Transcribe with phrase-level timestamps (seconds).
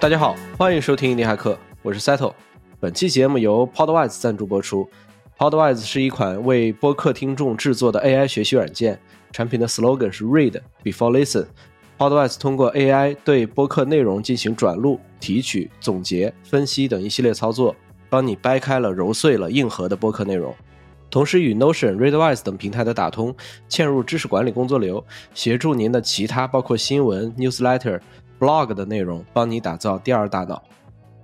[0.00, 2.32] 大家好，欢迎收听印尼骇客，我是 Settle。
[2.78, 4.88] 本期节目由 Podwise 赞助播出。
[5.36, 8.96] Podwise 是一款为播客听众制作的 AI 学习软件，
[9.32, 11.46] 产品的 slogan 是 Read before listen。
[11.98, 17.74] Podwise 通过 AI 对播客内容进行转录、提取、总结、分析等一系列操作，
[18.08, 20.54] 帮你掰开了、揉碎了硬核的播客内容。
[21.10, 23.34] 同时与 Notion、Readwise 等平台的打通，
[23.68, 25.04] 嵌入知识管理工作流，
[25.34, 27.98] 协助您的其他包括新闻、Newsletter、
[28.38, 30.62] Blog 的内容，帮你打造第二大脑。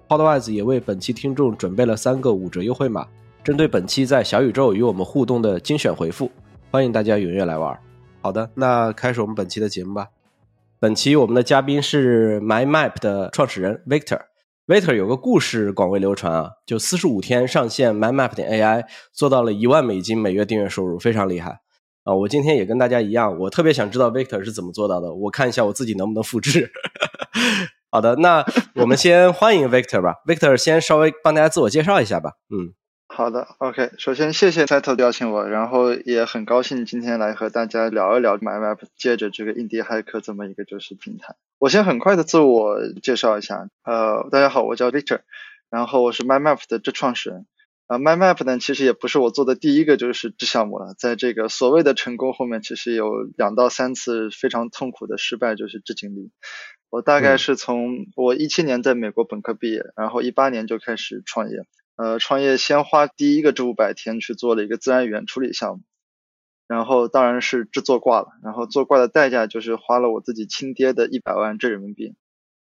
[0.09, 3.07] Podwise 也为本期听众准备了三个五折优惠码，
[3.43, 6.31] 针对本期在小宇宙与我们互动的精选回复，
[6.71, 7.79] 欢迎大家踊跃来玩。
[8.21, 10.09] 好的，那开始我们本期的节目吧。
[10.81, 14.21] 本期我们的嘉宾是 MyMap 的创始人 Victor。
[14.67, 21.61] Victor 有个故事广为流传啊，就四十五天上线 MyMap 点 AI，做到了一万美金每月订阅收入，非常厉害
[22.05, 22.15] 啊！
[22.15, 26.71] 我今天也跟大家一样，我特别想知道 Victor 是怎么做到的，我看一下我自己能不能复制。
[27.91, 30.17] 好的，那我们先欢迎 Victor 吧。
[30.27, 32.35] Victor 先稍微帮大家自我介绍一下吧。
[32.51, 32.75] 嗯。
[33.07, 41.37] 好的，OK，首先谢谢 Title 邀请我，然后也很高兴今天来和大家聊一聊 MyMap，借着这个印第骇客这么一个就是平台。
[41.59, 45.21] 我先很快的自我介绍一下，呃，大家好，我叫 Victor，
[45.71, 47.47] 然后我是 MyMap 的这创始人。
[47.95, 56.33] 啊，MyMap 呢其实也不是我做的第一个就是这项目了，在这个所谓的成功后面，其实有两到三次非常痛苦的失败就是这经历。
[56.91, 61.59] 我大概是从我一七年在美国本科毕业，然后一八年就开始创业。
[61.95, 65.85] 呃，创业先花第一个这五百天去做了一个自然语言处理项目，
[66.67, 72.17] 然后当然是制作挂了，然后做挂的代价就是花了我自己亲爹的一百万这人民币，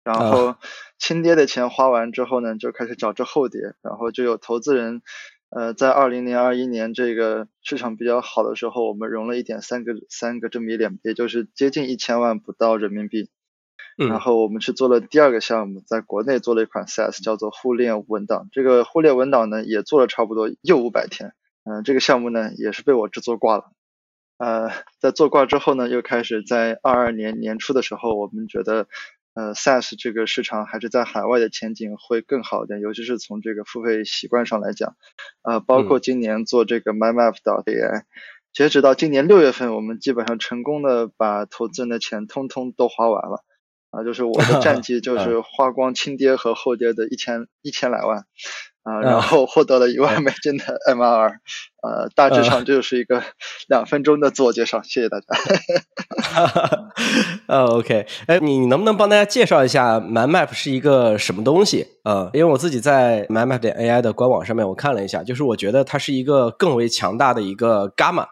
[0.03, 0.57] 然后
[0.99, 5.03] 亲爹的钱花完之后呢，就开始找这后爹，然后就有投资人，
[5.51, 13.31] 呃，在二零年、二一年这个市场比较好的时候，我们融了一点三个三个这么一点，也就是接近一千万不到人民币。
[13.97, 18.49] 然后我们去做了第二个项目，在国内做了一款 SaaS，叫做互链文档。
[18.51, 21.35] 这个互链文档呢，也做了差不多又五百天。
[21.65, 23.73] 嗯，这个项目呢，也是被我制作挂了。
[24.39, 28.89] 呃，在做挂之后呢，又开始在二二年年初的时候，我们觉得，
[29.41, 34.97] 呃，SaaS 这个市场还是在海外的前景会更好一点，尤其是从这个付费习惯上来讲。
[35.43, 38.03] 呃，包括今年做这个 MyMap 到 AI，
[38.53, 43.43] 截止到今年六月份，我们基本上成功的把投资人的钱通通都花完了。
[43.91, 48.25] 啊，就是我的战 绩就是花光亲爹和后爹的一千一千来万，
[48.83, 51.33] 啊，然后获得了一万美金的 MRR，
[51.83, 53.23] 呃，大致上这就是一个
[53.69, 55.27] 两分钟的自我介绍，谢谢大家。
[57.47, 61.87] 呃， OK，哎，你能不能帮大家介绍一下 MyMap 是一个什么东西？
[62.05, 68.27] 呃，因为我自己在 MyMap 点 AI 的官网上面我看了一下，就是我觉得它是一个更为强大的一个 Gamma，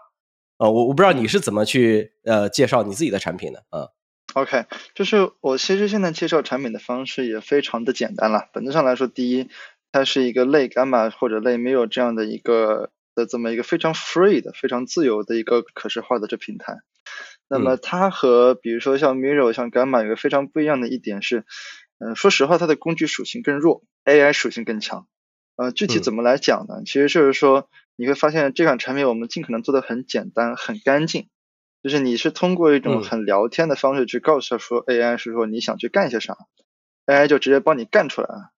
[0.59, 3.89] 呃，我我不知道你是怎么去呃介绍你自己的产品的，嗯。
[4.35, 8.49] OK，就是我其实现在介绍产品的方式也非常的简单了。
[8.53, 9.49] 本质上来说，第一，
[9.93, 16.79] 它是一个类 Gamma 或者类 Mirror 这样的一个的这么一个非常 free 的、非常自由的一个可视化的这平台。
[17.49, 21.45] 那么它和比如说像 Mirror、像 Gamma 有个非常不一样的一点是，
[21.99, 25.07] 嗯，说实话，它的工具属性更弱，AI 属性更强。
[25.57, 26.83] 呃，具体怎么来讲呢？
[26.85, 31.29] 其实就是说，你会发现这款产品我们尽可能做的很简单、很干净。
[31.83, 36.37] 就是你是通过一种很聊天的方式去告诉他说，AI 是说你想去干些啥
[37.07, 38.51] ，AI 就直接帮你干出来了。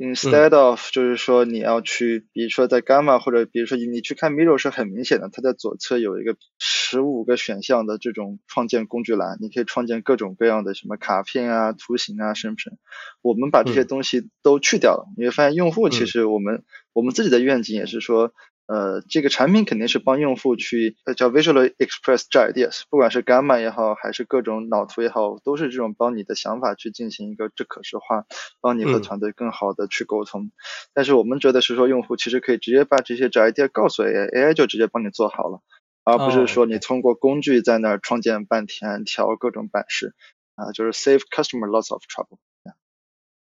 [0.00, 12.78] Instead of 就是说你要去，比如说在 Gamma 或者比如说你你去看 Miro 是很明显的，它在左侧有一个十五个选项的这种创建工具栏，你可以创建各种各样的什么卡片啊、图形啊、生成。
[13.20, 18.32] 我们把这些东西都去掉了，你会发现用户其实我们我们自己的愿景也是说。
[18.70, 28.26] 呃，这个产品肯定是帮用户去叫 visually express ideas，不管是 Gamma 也好，还是各种脑图也好，都是这种帮你的想法去进行一个这可视化，
[28.60, 30.52] 帮你和团队更好的去沟通。
[30.94, 35.62] 但是我们觉得是说，用户其实可以直接把这些 idea 告诉 AI，AI 就直接帮你做好了，
[36.04, 40.14] 而不是说你通过工具在那儿创建半天，调各种版式，
[40.54, 42.38] 啊，就是 save customer lots of trouble。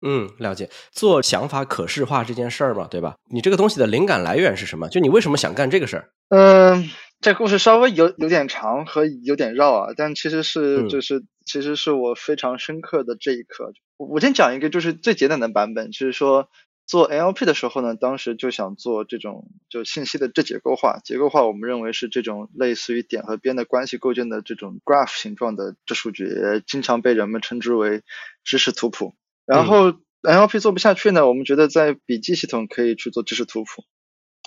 [0.02, 3.16] 嗯，了解做想法可视化这件事儿嘛，对吧？
[3.32, 4.88] 你这个东西的灵感来源是什么？
[4.90, 6.10] 就你为什么想干这个事儿？
[6.30, 6.90] 嗯，
[7.20, 13.72] 这故事稍微有有点长和有点绕啊，但其实是就是其实是我非常深刻的这一刻。
[13.98, 16.50] 我先讲一个就是最简单的版本，就是说
[16.86, 21.00] 做 NLP 的时候呢，当时就想做这种就信息的这结构化。
[21.04, 26.28] 结构化我们认为是这种类似于点和边的关系构建的这种 graph 形状的这数据，
[26.68, 28.04] 经常被人们称之为
[28.44, 29.16] 知识图谱。
[29.48, 33.84] 然后 NLP 做不下去呢，我们觉得在笔记系统可以去做知识图谱，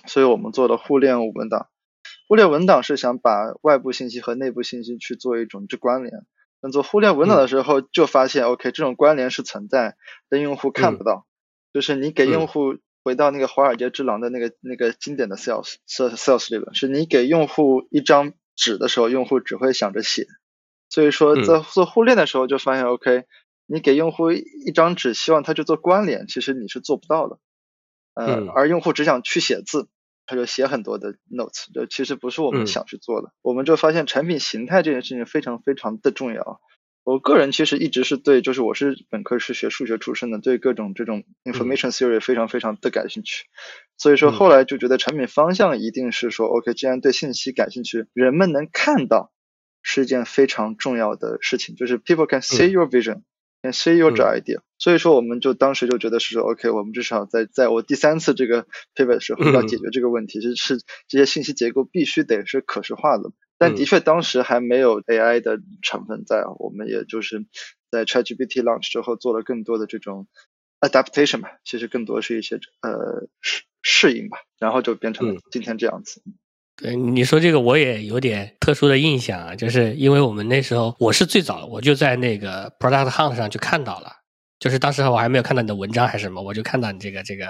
[0.07, 1.69] 所以我们做了互链文档。
[2.29, 6.13] 互联文档是想把外部信息和内部信息去做一种之关联。
[6.61, 9.97] 那做互联文档的时候，就发现 OK 这种关联是存在，
[10.29, 11.27] 但用户看不到。
[11.73, 20.27] 就是你给用户回到那个华尔街之狼的那个那个经典的 sales sales 理论，是你给用户一张纸的时候，用户只会想着写。
[20.89, 23.25] 所以说在做互联的时候就发现 OK，
[23.71, 27.39] 你给用户一张纸，希望他去做关联，其实你是做不到的。
[28.15, 29.89] 呃，而用户只想去写字。
[30.27, 33.33] 他就写很多的 notes，就其实不是我们想去做的。
[33.43, 36.61] 我们就发现产品形态这件事情非常非常的重要。
[37.03, 43.47] 我个人其实一直是对，就是我是本科是学数学出身的，对各种这种 information theory 非常非常的感兴趣。
[43.97, 49.33] 所以说后来就觉得产品方向一定是说，OK，既然对信息感兴趣，人们能看到
[49.83, 53.23] 是一件非常重要的事情，就是 people can see your vision。
[53.63, 58.67] 先 see your idea，所以说我们就当时就觉得是说，OK，我们至少在在我第三次这个
[58.97, 60.79] pivot 的时候要解决这个问题，就是
[61.09, 63.31] 这些信息结构必须得是可视化的。
[63.59, 67.45] 但的确当时还没有 AI 的成分在，我们也就是
[67.91, 70.27] 在 ChatGPT launch 之后做了更多的这种
[70.81, 76.23] adaptation 吧，其实更多是一些呃适适应吧，然后就变成了今天这样子。
[76.81, 84.11] 对你说这个，我也有点特殊的印象啊，就是因为我们那时候我是最早，我就在那个 Product Hunt 上就看到了，
[84.59, 87.45] 就是当时我还没有看到你的文章还是什么，我就看到你这个这个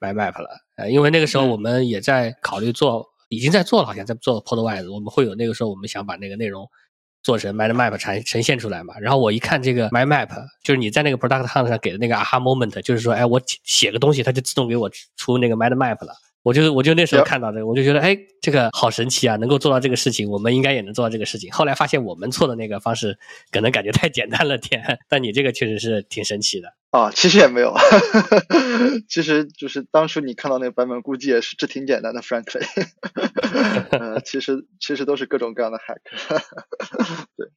[0.00, 0.48] My Map 了。
[0.76, 6.68] 呃，因为那个时候我们也在考虑做，已经在做了，好像在做 Podwise，我们会有那个时候我们想把那个内容
[7.22, 8.98] 做成 My Map 呈呈现出来嘛。
[8.98, 10.28] 然后我一看这个 My Map，
[10.64, 16.14] 就是你在那个 Product Hunt 上给的那个 Aha Moment，就是说，哎，我写个东西，它就自动给我出那个 My Map 了。
[16.42, 19.36] 我就我就那时候看到这个，我就觉得哎，这个好神奇啊！
[19.36, 21.52] 能够做到这个事情，我们应该也能做到这个事情。
[21.52, 23.16] 后来发现我们错的那个方式，
[23.52, 27.10] 可能感觉太简单了点， 但你这个确实是挺神奇的啊。
[27.12, 27.72] 其实也没有，
[29.08, 32.64] 其实就是当初你看到那个版本，估计也是这挺简单的，frankly。
[33.96, 36.00] 呃，其实其实都是各种各样的 hack。
[37.36, 37.48] 对。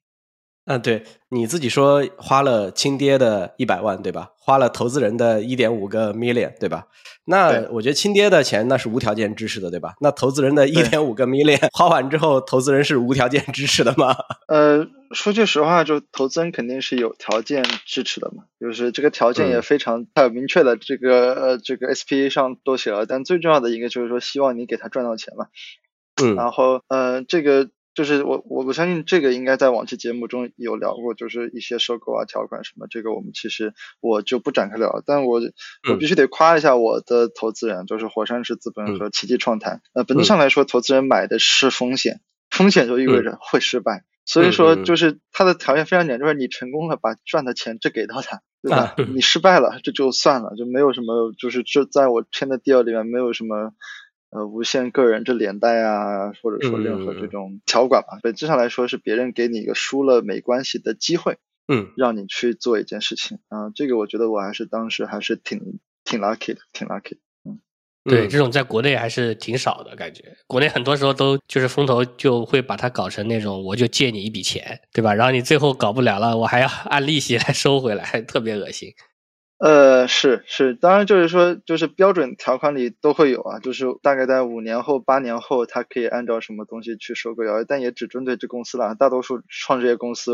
[0.68, 4.32] 嗯，对，你自己说花了亲爹的一百万，对吧？
[4.40, 6.88] 花了投资人的一点五个 million，对吧？
[7.26, 9.94] 那我觉得亲爹的钱那是无条件支持的，对吧？
[10.02, 14.16] 那投资人的一点五个 million 花完之后，投资人是无条件支持的吗？
[14.50, 23.06] 呃，说句实话，就投资人肯定是有条件支持的嘛，就是这个条件也非常太明确的，这个呃这个 SPA 上都写了。
[23.06, 25.46] 但最重要的一个就是说，希望你给他赚到钱嘛。
[26.24, 27.70] 嗯，然后呃这个。
[27.95, 35.01] 就是我我我相信这个应该在往期节目中有聊过，就是一些收购啊条款什么，这个我们其实我就不展开聊。
[35.06, 35.39] 但我
[35.89, 39.81] 我必须得夸一下我的投资人，就是火山石资本和奇迹创谈。
[39.94, 42.19] 呃，本质上来说，投资人买的是风险，
[42.51, 44.03] 风险就意味着会失败。
[44.25, 48.94] 所以说，就是他的条件非常简单，就是你成功了，把赚的钱这给到他，对吧？
[49.13, 53.71] 你失败了，这就算了，就没有什么，就是这在我签的 deal 里面没有什么。
[54.36, 61.38] 呃，无限个人这连带啊，或者说任何这种条款吧，本质上来说是别人给你一个输了没关系的机会，
[61.70, 63.40] 嗯，让你去做一件事情。
[63.48, 67.62] 啊，这个我觉得我还是当时还是挺挺 lucky 的，挺 lucky，嗯，
[68.04, 75.14] 对，这种在国内还是挺少的感觉，国内很多时候都就是风投就会把它搞成那种，我就借你一笔钱，对吧？
[75.14, 78.94] 然后你最后搞不了了，我还要按利息来收回来，特别恶心。
[79.57, 88.96] 呃，是是，当然就是说，就是标准条款里都会有啊，就是大概在五年后、八年后，它可以按照什么东西去收购交易，但也只针对这公司了。
[88.96, 90.34] 大多数创业公司，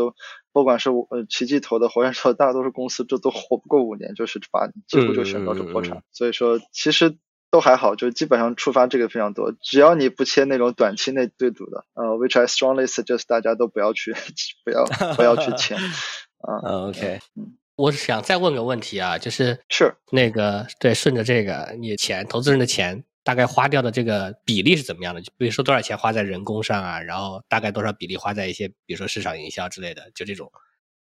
[0.52, 6.02] 不管是呃奇迹投的、火山投，大多数公司这都活不过五年，就是把，几乎就宣告就破产。
[6.10, 7.16] 所以说，其实
[7.52, 9.54] 都还好，就基本上触发这个非常多。
[9.62, 14.12] 只要你不签那种短期内对赌的，呃，which I strongly suggest 大家都不要去，
[14.64, 15.78] 不要不要去签
[16.42, 16.88] 啊。
[16.88, 17.56] OK，嗯。
[17.82, 25.20] 我想再问个问题啊，就是是那个对，顺着这个，你钱投资人的钱大概花掉的这个比例是怎么样的？
[25.20, 30.52] 就比如说多少钱花在人工上啊，然后大概多少比例花在一些比如说市场营销之类的，就这种。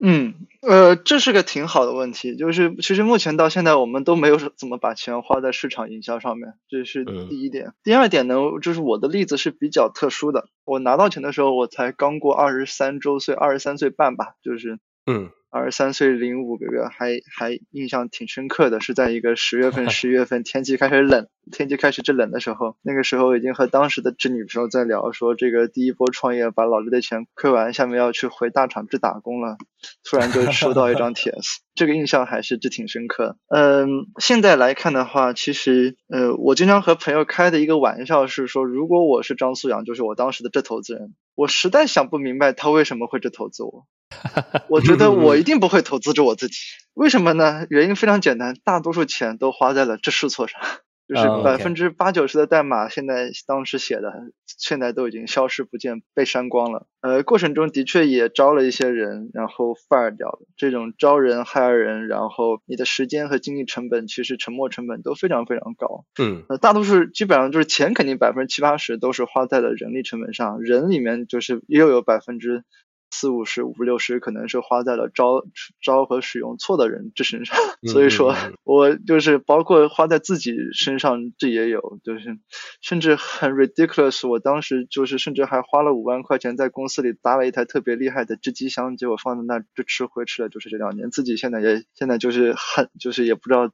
[0.01, 7.73] 嗯，呃，这是个挺好的问题，就是其实目前到现在我们都没有怎么把钱花在市场营销上面，这是第一点。
[7.83, 15.29] 第二点呢，就是我的例子是比较特殊的，我拿到钱的时候我才刚过二十三周岁，二十三岁半吧，就是嗯。
[15.51, 29.57] 二十三岁零五个月，还还印象挺深刻的，是在一个十月份、十一月份，天气开始冷，天气开始制冷的时候，那个时候已经和当时的侄女朋友在聊，说这个第一波创业把老刘的钱亏完，下面要去回大厂去打工了，
[30.03, 33.35] 突然就收到一张帖子，这个印象还是这挺深刻。
[33.47, 43.87] 嗯，现在来看的话，其实呃，我经常和朋友开的一个玩笑是说，如果我是张素阳，就是我当时的这投资人，我实在想不明白他为什么会这投资我。
[44.69, 46.57] 我觉得我一定不会投资着我自己，
[46.93, 47.65] 为什么呢？
[47.71, 50.59] 原因非常简单，大多数钱都花在了这试错上。
[51.09, 54.13] 就是百分之八九十的代码现在当时写的，
[54.45, 56.85] 现在都已经消失不见，被删光了。
[57.01, 60.41] 呃，过程中的确也招了一些人，然后 fire 掉了。
[60.55, 66.05] 这种招人、hire 人，然后你的时间和精力成本，其实沉没成本都非常非常高。
[66.19, 72.63] 嗯，呃，大多数基本上就是钱，肯定百分之七八十都是花在了人力成本上，人里面就是又有百分之。
[73.11, 75.43] 四五十、五六十，可能是花在了招
[75.81, 77.57] 招和使用错的人这身上，
[77.91, 82.37] 所以说，我就是包括花在自己身上，这也有，就是
[82.81, 84.27] 甚至很 ridiculous。
[84.27, 93.71] 我当时就是甚至还花了五万块钱在公司里搭了一台特别厉害的织机箱，结果放在那就吃灰吃了，就是这两年，自己现在也现在就是很就是也不知道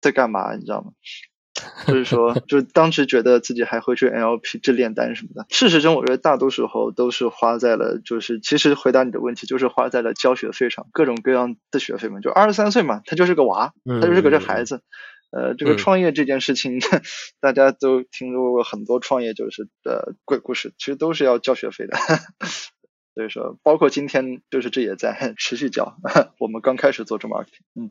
[0.00, 0.92] 在干嘛，你知道吗？
[1.86, 5.46] 就是说，就是当时觉得自己还会去 NLP 这炼丹什么的。
[5.50, 12.20] 事实中，我觉得大多时候都是花在了，就是其实回答你的问题，就是花在了交学费上，各种各样的学费嘛。
[12.20, 14.82] 就二十三岁嘛，他就是个娃，他就是个这孩子。
[15.30, 16.78] 呃，这个创业这件事情，
[17.40, 21.96] 大家都听说过很多创业就是的鬼故事，其实都是要交学费的。
[23.14, 25.96] 所以说，包括今天，就是这也在持续交。
[26.38, 27.90] 我们刚开始做这 marketing，嗯。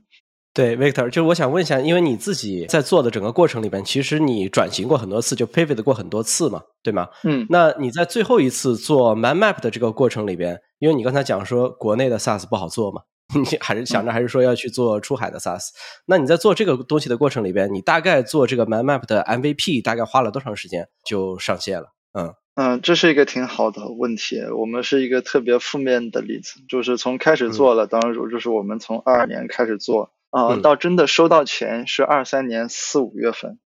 [0.54, 7.08] 对，Victor，就是我想问一下，因为你自己在做的整个过程里边，其实你转型过很多次，就 pivot 过很多次嘛，对吗？
[7.24, 7.46] 嗯。
[7.50, 13.02] 那你在最后一次做 Man Map 的这个过程里边，因为你刚才讲说国内的 SaaS 不好做嘛，
[13.34, 15.70] 你还是想着还是说要去做出海的 SaaS。
[16.06, 21.94] 那你在做这个东西的过程里边，你大概做这个 Man Map 的 MVP 大概花了多长时间就上线了？
[22.12, 24.42] 嗯嗯，这是一个挺好的问题。
[24.60, 30.12] 我们是一个特别负面的例子，就是从开始做了，当然就是我们从二二年开始做。
[30.32, 33.60] 啊，到真的收到钱是二三年四五月份，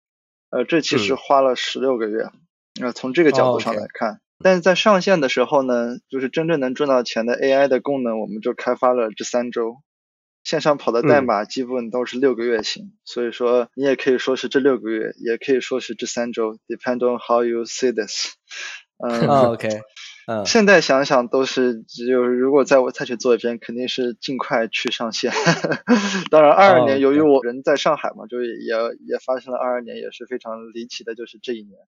[0.51, 2.31] 呃，这其实花了十六个月。
[2.81, 9.77] 那从这个角度上来看，但是在上线的时候呢，就是真正能赚到钱的 AI 的功能，我们就开发了这三周，
[10.43, 12.95] 线上跑的代码基本都是六个月型。
[13.05, 18.33] 所以说，你也可以说是这六个月，也可以说是这三周，depend on how you see this。
[18.99, 19.69] 嗯，OK。
[20.27, 25.33] 嗯，现在想想都是，就是如果在我再去做一遍，肯定是尽快去上线。
[26.31, 28.51] 当然，二二年由于我人在上海嘛，就也
[29.07, 31.79] 也发生了二二年也是非常离奇的，就是这一年，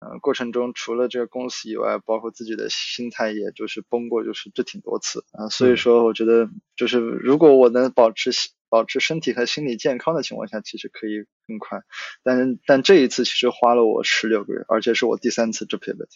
[0.00, 5.48] 嗯，过程中除了这个公司以外，包括自己的心态，也就是崩过，就是这挺多次啊。
[5.48, 8.30] 所以说，我觉得就是如果我能保持。
[8.76, 11.80] 保持身体和心理健康的情况下，其实可以更快。
[12.22, 16.10] 但，但这一次其实花了我十六个月，而且是我第三次这 pivot。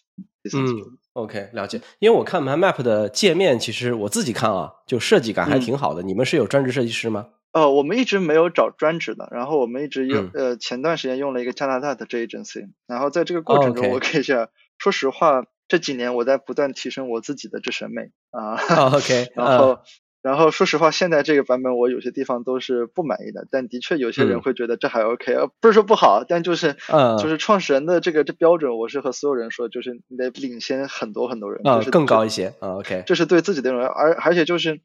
[0.52, 1.80] 嗯，OK，了解。
[2.00, 6.02] 因为我看 My Map 的界面，其实我自己看啊，就设计感还挺好的。
[6.02, 7.28] 你们是有专职设计师吗？
[7.52, 12.68] 呃，我们一直没有找专职的，然后我们一直用呃前段时间用了一个加拿大的这 agency。
[12.86, 18.56] 然后在这个过程中，我可以讲，说实话，这几年我在不断提升我自己的这审美啊。
[18.92, 19.78] OK，然后。
[20.22, 34.80] 然后说实话，现在这个版本我有些地方都是不满意的，但的确有些人会觉得这还 OK，不是说不好，但就是，嗯就是创始人的这个这标准，我是和所有人说，就是你得领先很多很多人，啊，更高一些，啊，OK，这是对自己的荣耀，而而且就是。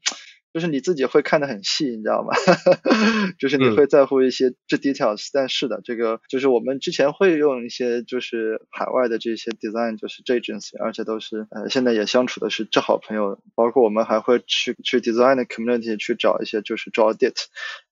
[0.56, 2.32] 就是你自己会看得很细，你知道吗？
[3.38, 17.44] 就是你会在乎一些这 details，但是的，这个就是我们之前会用一些就是海外的这些 design，就是 agency，而且都是呃现在也相处的是这好朋友，包括我们还会去去 design 的 community 去找一些就是 draw date，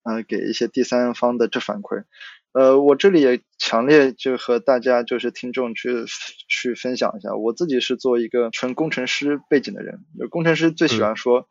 [0.03, 2.05] 呃给一些第三方的这反馈。
[2.53, 6.07] 呃，我这里也强烈就和大家就是听众去
[6.49, 11.47] 去分享一下，我自己是做一个纯工程师背景的人，就工程师最喜欢说。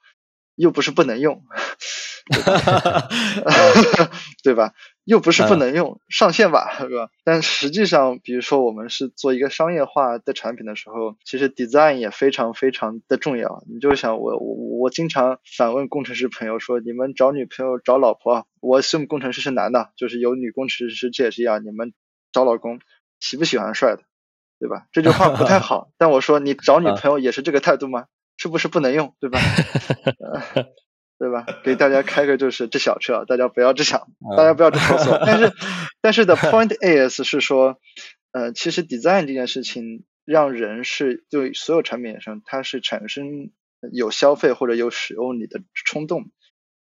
[0.55, 1.43] 又不是不能用
[4.43, 4.73] 对吧？
[5.03, 7.09] 又不是不能用，上线吧，是吧？
[7.25, 13.63] 但实际上，比如说我们是做一个商业化的产品的时候，其实 design 也非常非常的重要。
[13.67, 21.61] 你就想我我我经常反问工程师朋友说：“你们找女朋友找老婆，我是工程师是男的，就是有女工程师这也是一样。
[21.65, 21.91] 你们
[22.31, 22.79] 找老公
[23.19, 24.03] 喜不喜欢帅的，
[24.59, 28.05] 对吧？”这句话不太 好，但我说你找女朋友也是这个态度吗？
[28.43, 29.39] 是不是不能用，对吧？
[31.17, 31.45] 对吧？
[31.63, 35.11] 给大家开个就是这小车，大家不要这想，大家不要这投诉。
[35.25, 35.53] 但是，
[36.01, 37.79] 但是的 point is 是说，
[38.33, 43.51] 呃，其实 design 这件事情让人是对所有产品上，它是产生
[43.93, 46.25] 有消费或者有使用你的冲动，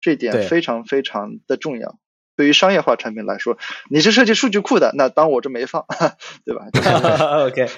[0.00, 2.00] 这点非常非常的重要。
[2.34, 3.56] 对于商业化产品来说，
[3.88, 5.86] 你是设计数据库的，那当我这没放，
[6.44, 6.66] 对吧
[7.46, 7.68] ？OK。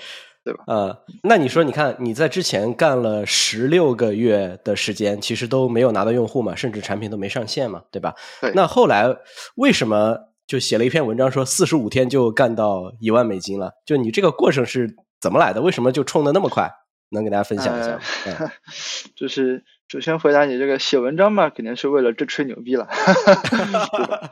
[0.45, 0.65] 对吧？
[0.67, 8.15] 呃，那你说，你看你在之前干了十六个月的时间，其实都没有拿到用户嘛，甚至产品都没上线嘛，对吧？
[8.41, 8.53] 对。
[8.55, 9.17] 那后来
[9.57, 13.73] 为什么就写了一篇文章说四十五天就干到一万美金了？
[13.87, 15.63] 就你这个过程是怎么来的？
[15.63, 16.71] 为什么就冲的那么快？
[17.11, 18.01] 能给大家分享一下？
[19.15, 24.31] 就是首先回答你这个写文章嘛，肯定是为了这吹牛逼了， 对吧？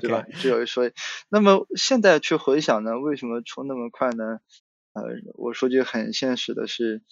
[0.00, 0.24] 对吧？
[0.38, 0.90] 只有一说，
[1.28, 4.38] 那么现在去回想呢，为什么冲那么快呢？
[4.96, 5.02] 呃，
[5.34, 7.02] 我说句很现实的是，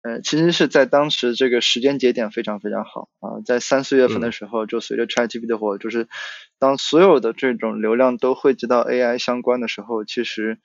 [0.00, 6.08] 呃，其实是在当时这个时间节点非常非常好啊，在三四月份的时候，就随着 ChatGPT 的火，就是
[6.58, 10.58] 当所有的这种流量都汇集到 AI 相关的时候，其实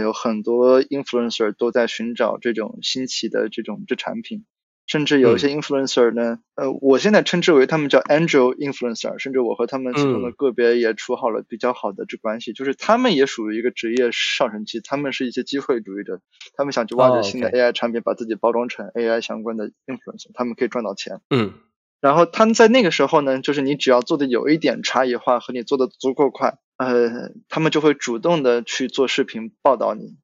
[0.00, 4.46] 有很多 influencer 都在寻找这种新奇的这种这产品。
[4.94, 16.20] 甚至有一些 influencer 呢，呃，我现在称之为他们叫 angel influencer，甚至我和他们其中的个别也处好了比较好的这关系，就是他们也属于一个职业上升期，他们是一些机会主义者，
[16.56, 21.20] 他们想去挖掘新的 AI 产品，把自己包装成 AI 相关的 influencer，他们可以赚到钱。
[21.28, 21.54] 嗯，
[22.00, 30.14] 然后他们在那个时候呢，就是你只要做的有一点差异化和你做的足够快，呃，他们就会主动的去做视频报道你，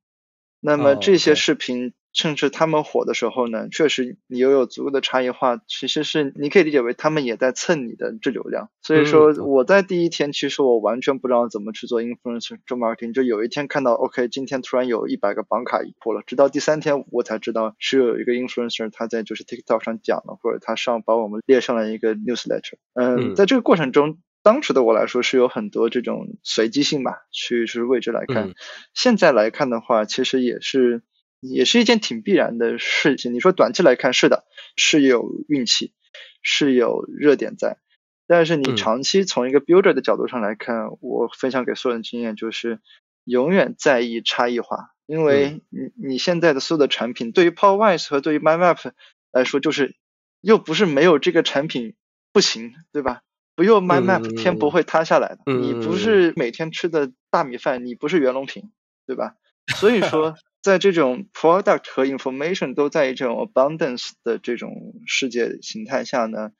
[0.60, 1.92] 那么这些视频。
[2.12, 8.68] 甚至他们火的时候呢，确实你又有足够的差异化，其实是你可以理解为他们也在蹭你的这流量。
[8.82, 22.74] 所以说我在第一天其实我完全不知道怎么去做 influencer marketing，就有一天看到 OK，今天突然有一百个绑卡一破了，直到第三天我才知道是有一个 influencer 他在就是 TikTok 上讲了，或者他上把我们列上了一个 newsletter。
[22.94, 28.52] 嗯，在这个过程中，当时的我来说是有很多这种随机性吧，去是未知来看。
[28.94, 31.04] 现在来看的话，其实也是。
[31.40, 33.34] 也是一件挺必然的事情。
[33.34, 34.44] 你说短期来看是的，
[34.76, 35.92] 是有运气，
[36.42, 37.78] 是有热点在。
[38.26, 42.78] 但是你长期从一个 builder 的角度上来看，我分享给所有人经验就是，
[43.24, 44.90] 永远在意差异化。
[45.06, 48.92] 因为你你现在的所有的产品，对于 PowerWise 和对于 MyMap
[49.32, 49.96] 来说，就是
[50.40, 51.94] 又不是没有这个产品
[52.32, 53.22] 不行，对吧？
[53.56, 55.52] 不用 MyMap 天不会塌下来的。
[55.52, 58.70] 你不是每天吃的大米饭，你不是袁隆平，
[59.06, 59.34] 对吧？
[59.74, 60.36] 所以说。
[60.62, 66.50] 在这种 product 和 information 都在这种 abundance 的这种世界形态下呢，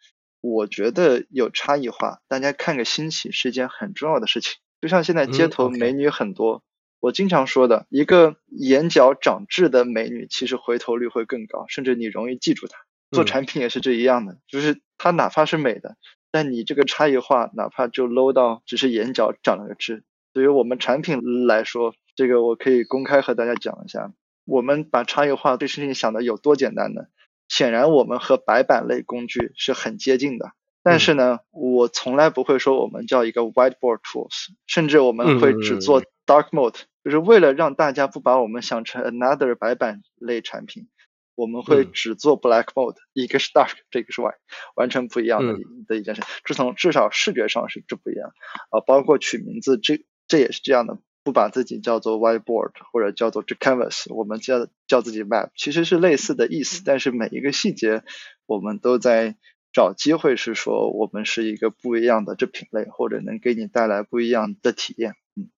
[0.41, 4.55] 我觉得有差异化，大家看个新奇是一件很重要的事情。
[4.81, 6.63] 就像现在街头美女很多，
[6.99, 12.79] 我经常说的一个眼角长痣的美女，其实回头率会更高，甚至你容易记住她。
[13.11, 15.97] 做产品也是这一样的，就是她哪怕是美的，
[16.31, 21.95] 但你这个差异化，哪怕就 low 到只是眼角长了个痣，对于我们产品来说。
[22.21, 24.13] 这个我可以公开和大家讲一下，
[24.45, 27.05] 我们把差异化这事情想的有多简单呢？
[27.49, 30.53] 显然我们和白板类工具是很接近的，
[30.83, 40.89] 但是呢，我从来不会说我们叫一个 whiteboard tools，甚至我们会只做 dark mode，就是为了让大家不把我们想成 another 白板类产品，
[41.35, 44.37] 我们会只做 black mode，一个是 dark，这个是 white，
[44.75, 45.55] 完全不一样的
[45.89, 48.35] 的一件事，至从至少视觉上是这不一样。
[48.69, 50.99] 啊，包括取名字，这这也是这样的。
[51.31, 58.03] 不把自己叫做 whiteboard 或者叫做这 canvas，我们叫叫自己 map，其实是类似的意思，但是每一个细节
[58.47, 59.37] 我们都在
[59.73, 65.15] 找机会，是说我们是一个不一样的这品类，或者能给你带来不一样的体验。
[65.37, 65.49] 嗯，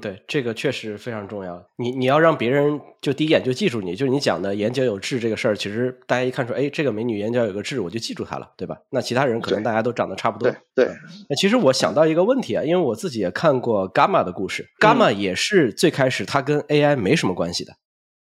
[0.00, 1.60] 对，这个确实非常重要。
[1.76, 8.76] 你你要让别人就第一眼就记住你，就是你讲的眼角有痣这个事儿，其实大家一看出，哎，这个美女眼角有个痣，我就记住她了，对吧？
[8.90, 10.48] 那其他人可能大家都长得差不多。
[10.72, 10.86] 对。
[11.28, 17.72] 那其实我想到一个问题啊，因为我自己也看过 Gamma 的故事，Gamma 也是最开始它跟 AI 没什么关系的，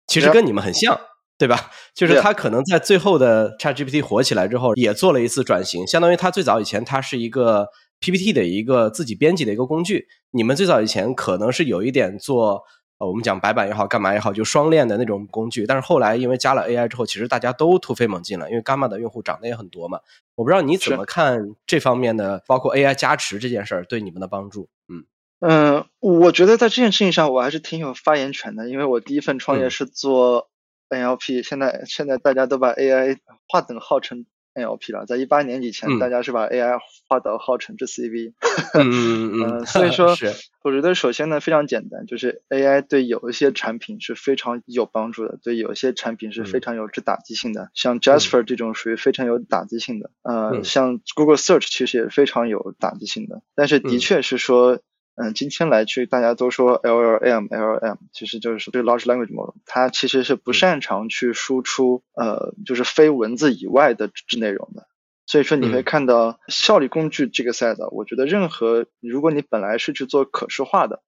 [0.07, 0.99] 其实跟你们很像，
[1.37, 1.71] 对吧？
[1.95, 7.67] 就是它可能在最后的 ChatGPT 火起来之后，也做了一次转型，相当于它最早以前它是一个。
[8.01, 12.63] PPT 的一个自己编辑的一个工具，你们最早以前可能是有一点做，
[12.97, 15.67] 呃，我们讲白板也好，干嘛也好，就双链的那种工具。
[15.67, 19.99] 但是后来因为加了 AI 之后，其实大家都突飞猛进了，因为 Gamma 的用户涨得也很多嘛。
[20.33, 24.67] 我不知道你怎么看这方面的，包括 AI 加持这件事儿对你们的帮助。
[24.87, 25.05] 嗯
[25.39, 30.49] 嗯，我觉得在这件事情上我还是挺有发言权的，因为我第一份创业是做
[30.89, 34.25] NLP，现在现在大家都把 AI 划等号成。
[34.53, 38.33] NLP 了，在一八年以前，大家是把 AI 划到号成 GCV，
[38.75, 40.15] 嗯， 所以说，
[40.63, 54.79] 我觉得首先呢非常简单，就是 AI 对有一些产品是非常有帮助的，对有些产品是非常有致打击性的，像 Jasper 这种属于非常有打击性的，呃，像 Google Search 其实也非常有打击性的，但是的确是说。
[55.21, 64.87] 嗯，今天来去，大家都说 LLM，LLM，其实就是说这个 large language model，它其实是不擅长去输出呃，就是非文字以外的纸质内容的。
[65.27, 71.03] 所以说你会看到效率工具这个赛道，我觉得任何如果你本来是去做可视化的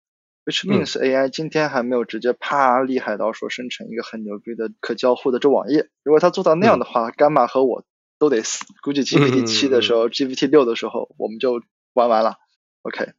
[0.46, 5.88] ，which means AI 今天还没有直接啪厉害到说生成一个很牛逼的可交互的这网页。
[6.04, 7.84] 如果它做到那样的话，伽马和我
[8.20, 8.64] 都得死。
[8.84, 12.36] 估计 GPT 七的时候，GPT 六的时候，我们就玩完了。
[12.84, 13.14] OK，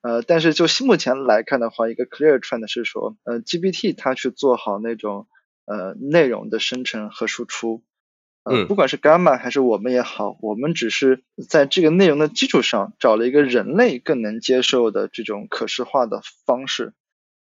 [0.00, 5.26] 呃，但是就目前来看的话，一个 clear trend 是说，呃，GPT 它去做好那种
[5.66, 7.82] 呃内容的生成和输出，
[8.44, 16.94] 呃，不管是 Gamma 还是我们也好，我们只是在这个内容的基础上找了一个人类更能接受的这种可视化的方式，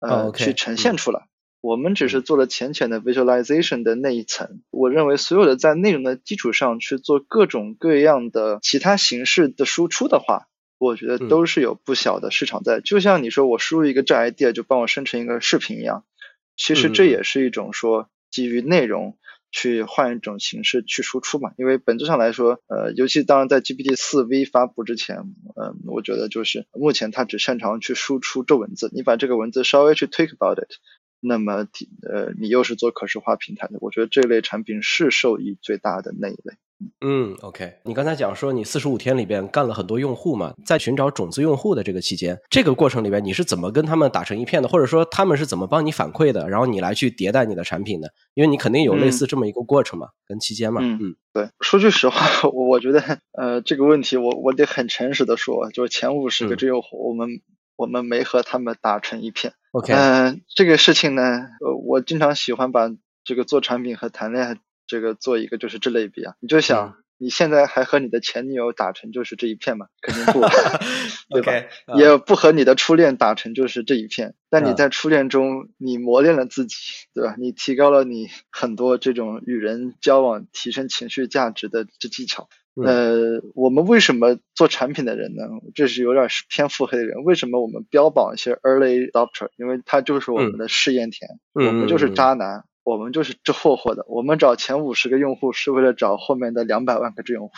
[0.00, 1.26] 呃，去呈现出来。
[1.60, 4.62] 我们只是做了浅浅的 visualization 的那一层。
[4.70, 10.46] 我认为所有的在内容的基础上去做各种各样的其他形式的输出的话，
[10.80, 12.80] 我觉得都是有不小的市场在。
[12.80, 16.04] 就像你说我输入一个这 idea 就帮我生成一个视频一样，
[16.56, 19.16] 其实这也是一种说基于内容。
[19.52, 25.16] 去换一种形式去输出嘛，因为本质上来说，呃，尤其当然在 GPT 四 V 发布之前，
[25.56, 30.70] 嗯，我觉得就是目前它只擅长去输出这文字，你把这个文字稍微去 take about it，
[31.18, 31.66] 那么，
[32.08, 36.54] 呃，你又是做可视化平台的，我觉得这类产品是受益最大的那一类。
[37.02, 48.10] 嗯，OK，你刚才讲说你四十五天里边干了很多用户嘛，在寻找种子用户的这个期间，这个过程里边你是怎么跟他们打成一片的，或者说他们是怎么帮你反馈的，然后你来去迭代你的产品的？
[48.34, 50.80] 因为你肯定有类似这么一个过程嘛，跟期间嘛。
[50.82, 57.28] 嗯，嗯对，说句实话，我觉得呃这个问题我我得很诚实的说，就是前五十个这用户，我们
[57.76, 59.52] 我们没和他们打成一片。
[59.72, 61.22] OK，嗯，这个事情呢，
[61.60, 62.90] 呃，我经常喜欢把
[63.22, 64.56] 这个做产品和谈恋爱。
[64.90, 69.86] 这个做一个就是这类比啊，你就想你现在还和你的前女友打成就是这一片嘛？
[70.02, 70.40] 肯定不，
[71.30, 71.52] 对吧？
[71.96, 74.34] 也不和你的初恋打成就是这一片。
[74.48, 76.74] 但你在初恋中，你磨练了自己，
[77.14, 77.36] 对吧？
[77.38, 82.48] 你提高了你很多这种与人交往、提升情绪价值的这技巧。
[82.74, 85.42] 呃，我们为什么做产品的人呢？
[85.74, 87.22] 这是有点偏腹黑的人。
[87.24, 89.50] 为什么我们标榜一些 early adopter？
[89.56, 92.64] 因为他就是我们的试验田，我们就是渣男。
[92.90, 97.52] 我们就是这霍霍的，我们找前五十个用户是为了找后面的两百万个这用户，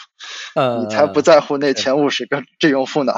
[0.82, 3.14] 你才不在乎那前五十个这用户呢，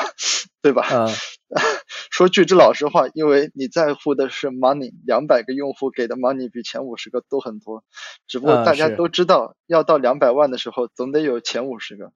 [0.62, 1.08] 对吧？
[2.10, 7.82] 说句这老实话，因为你在乎的是 money，两百个用户给的 money 比前五十个多很多，
[8.28, 12.12] 只不过大家都知道，要到两百万的时候，总得有前五十个。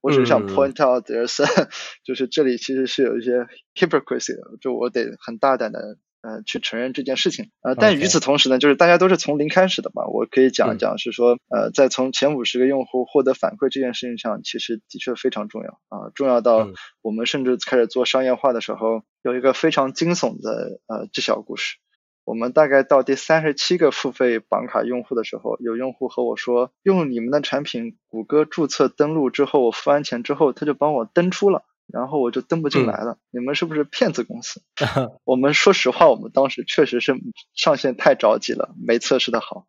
[0.00, 1.44] 我只是想 point out there's，
[2.04, 5.96] 就是这里其实是有一些 hypocrisy 的，就我得很大胆的。
[6.26, 16.68] 呃，去承认这件事情，呃，但与此同时呢，就是大家都是从零开始的嘛，我可以讲一讲，是说，呃，在从前五十个用户获得反馈这件事情上，其实的确非常重要啊，重要到
[17.00, 21.76] 我们甚至开始做商业化的时候，有一个非常惊悚的呃这小故事。
[22.24, 31.62] 我们大概到第三十七个付费绑卡用户的时候，有用户和我说，用你们的产品，谷歌注册登录之后，我付完钱之后，他就帮我登出了。
[31.92, 34.62] 然后我就登不进来了，你们是不是骗子公司？
[35.24, 37.14] 我们说实话，我们当时确实是
[37.54, 39.66] 上线太着急了，没测试的好。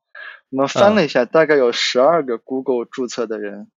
[0.50, 3.70] 我们翻了一下，大概有十二个 Google 注册的人，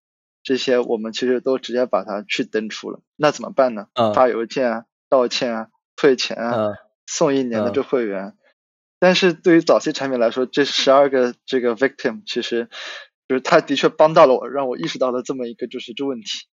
[0.43, 3.01] 这些我们其实都直接把它去登出了。
[3.17, 3.89] 那怎么办呢？
[4.15, 6.53] 发邮件啊，道歉啊，退钱啊，
[7.07, 8.35] 送一年的这会员。
[8.99, 12.69] 但是对于早期产品来说，这十二个这个 victim 其实
[13.29, 16.47] 就是他的确帮到了我，让我意识到了这么一个就是这问题。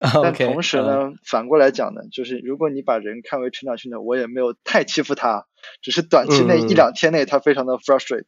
[0.22, 5.46] 但同时呢，反过来讲呢，就是如果你把人看为成长性的，我也没有太欺负他，
[5.82, 8.24] 只是短期内一两天内他非常的 frustrate，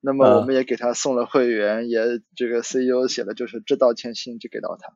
[0.00, 2.00] 那么我们也给他送了会员，也
[2.34, 4.92] 这个 CEO 写了就是致道歉信就给到他。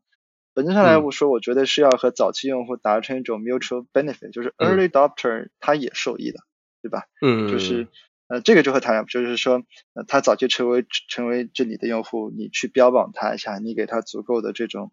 [0.53, 6.41] 本质上来我说，我觉得是要和早期用户达成一种 mutual benefit，就是 early adopter 他也受益的，
[6.83, 7.05] 对吧？
[7.23, 7.87] 嗯，就是。
[8.31, 9.65] 呃，这个就和谈，就是说，
[9.95, 14.93] 呃，他早就成为成为这里的用户，你去标榜他一下，你给他足够的这种，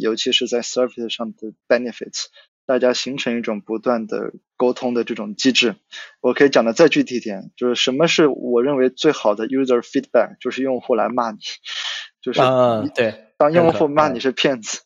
[0.00, 2.26] 尤其是在 service 上的 benefits，
[2.66, 5.74] 大家形成一种不断的沟通的这种机制。
[6.20, 11.38] 我可以讲的再具体一点，就是什么是我认为最好的 user feedback，就是用户来骂你，
[12.22, 12.40] 就是
[12.94, 14.82] 对，当用户骂你是骗子，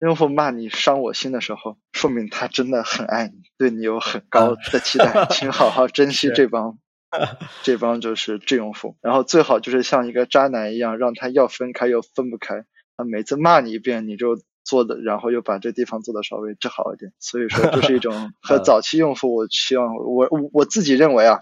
[0.00, 6.80] 用户骂你伤我心的时候，说明他真的很爱你，对你有很高的期待， 请好好珍惜这帮。
[7.62, 12.64] 这帮就是智用户，然后最好就是像一个渣男一样，让他要分开又分不开。
[12.96, 17.12] 他每次骂你一遍，你就做的，然后又把这地方做的稍微治好一点。
[17.18, 21.38] 所以说，这是一种 和早期用户，我希望我我自己认为啊，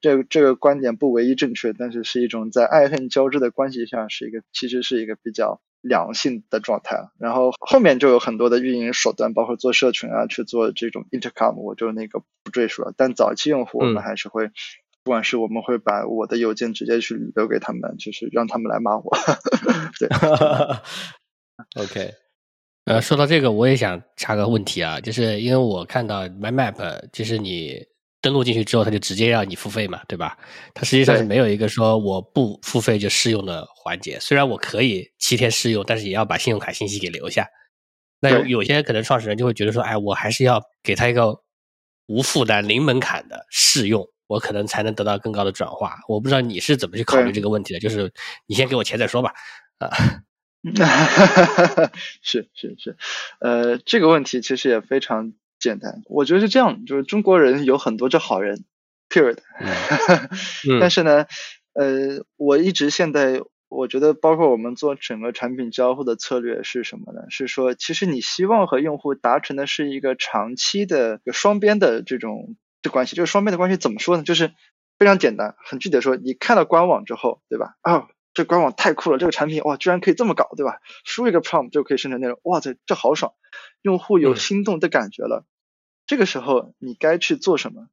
[0.00, 7.08] 这这个观点不唯一正确，但是是一种在爱恨交织的关系下，是一个其实是一个比较良性的状态。
[7.18, 12.94] 然后后面就有很多的运营手段，包括做社群啊，去做这种 intercom，我就那个不赘述了。
[12.96, 14.50] 但早期用户我们还是会。
[15.02, 19.16] 不管是我们会把我的邮件直接去留给他们，就是让他们来骂我。
[19.98, 20.08] 对，
[21.82, 22.14] OK。
[22.86, 27.86] 呃，说到这个，我也想插个问题啊，就是因为我看到 My Map，就是你
[28.20, 30.36] 登录进去之后，它就直接要你付费嘛，对吧？
[30.74, 34.18] 它实际上是没有一个说我不付费就试用的环节。
[34.18, 37.46] 虽然我可以七天试用，但是也要把信用卡信息给留下。
[38.20, 41.38] 那有有些可能创始人就会觉得说，哎，我还是要给他一个
[42.06, 44.06] 无负担、零门槛的试用。
[44.30, 45.96] 我可能才能得到更高的转化。
[46.06, 48.12] 我不知道你是怎么去考虑这个问题的，就是
[48.46, 49.32] 你先给我钱再说吧。
[49.78, 49.90] 啊。
[52.22, 52.96] 是是是，
[53.40, 58.64] 呃，这个问题其实也非常简单，我觉得是这样，就是中国人有很多这好人
[59.08, 59.38] ，period。
[60.78, 61.24] 但是呢，
[61.72, 63.40] 呃，我一直现在
[63.70, 67.22] 我觉得，包括我们做整个产品交互的策略是什么呢？
[67.30, 74.22] 是说，其实你希望和用户达成的是一个长期的双边的这种这关系，就是双边的关系怎么说呢？
[74.22, 74.52] 就是
[74.98, 77.76] 非常简单，很具体的说，你看到官网之后，对吧？
[77.82, 78.08] 啊。
[78.32, 80.78] 这官网太酷了，这个产品哇，居然可以这么搞，对吧？
[81.04, 83.32] 输一个 prompt 就可以生成内容，哇塞，这好爽，
[83.82, 85.44] 用户有心动的感觉了。
[86.06, 87.88] 这个时候你该去做什么？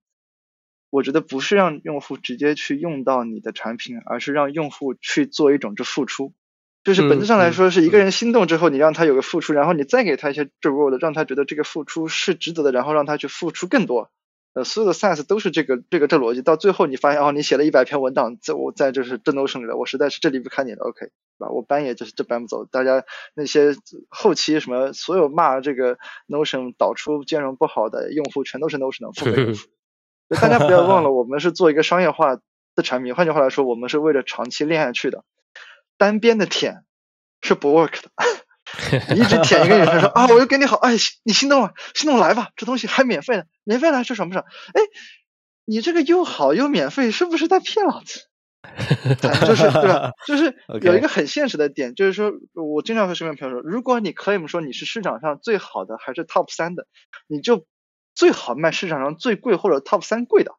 [0.91, 6.33] 我觉得不是让用户直接去用到你的产品，而是让用户去做一种这付出，
[6.83, 14.11] 就是本质上来说是一个人心动之后，你让他有个付出，然后你再给他一些 reward，让他觉得这个付出是值得的，然后让他去付出更多。
[14.57, 21.49] 呃，所有的 science 都是这个这个这逻辑，到最后你发现哦，你写了一百篇文档，在我在就是这 Notion 里了，我实在是这离不开你了，OK，是吧？
[21.49, 22.65] 我搬也就是这搬不走。
[22.65, 23.03] 大家
[23.35, 23.75] 那些
[24.09, 29.59] 后期什么所有骂这个 Notion 导出兼容不好的用户，全都是 Notion 的付费用户。
[30.41, 32.39] 大家不要忘了，我们是做一个商业化
[32.73, 35.23] 的产品，换句话来说，我们是为了长期练下去的。
[35.97, 36.83] 单边的舔
[37.41, 38.09] 是不 work 的。
[39.15, 44.39] 你一直舔一个女生说 啊，我又给你好，哎，你心动了，心动来吧，这东西还免费呢，免费来是什么事？
[44.39, 44.81] 哎，
[45.65, 48.27] 你这个又好又免费，是不是在骗老子？
[49.21, 50.11] 就是对吧？
[50.25, 56.85] 就是 有一个很现实的点，就是说我经常和身边朋友说，如果你 claim 说你是市场上最好的，还是 top 三的，
[57.27, 57.65] 你就
[58.13, 60.51] 最好卖市场上最贵或者 top 三贵的，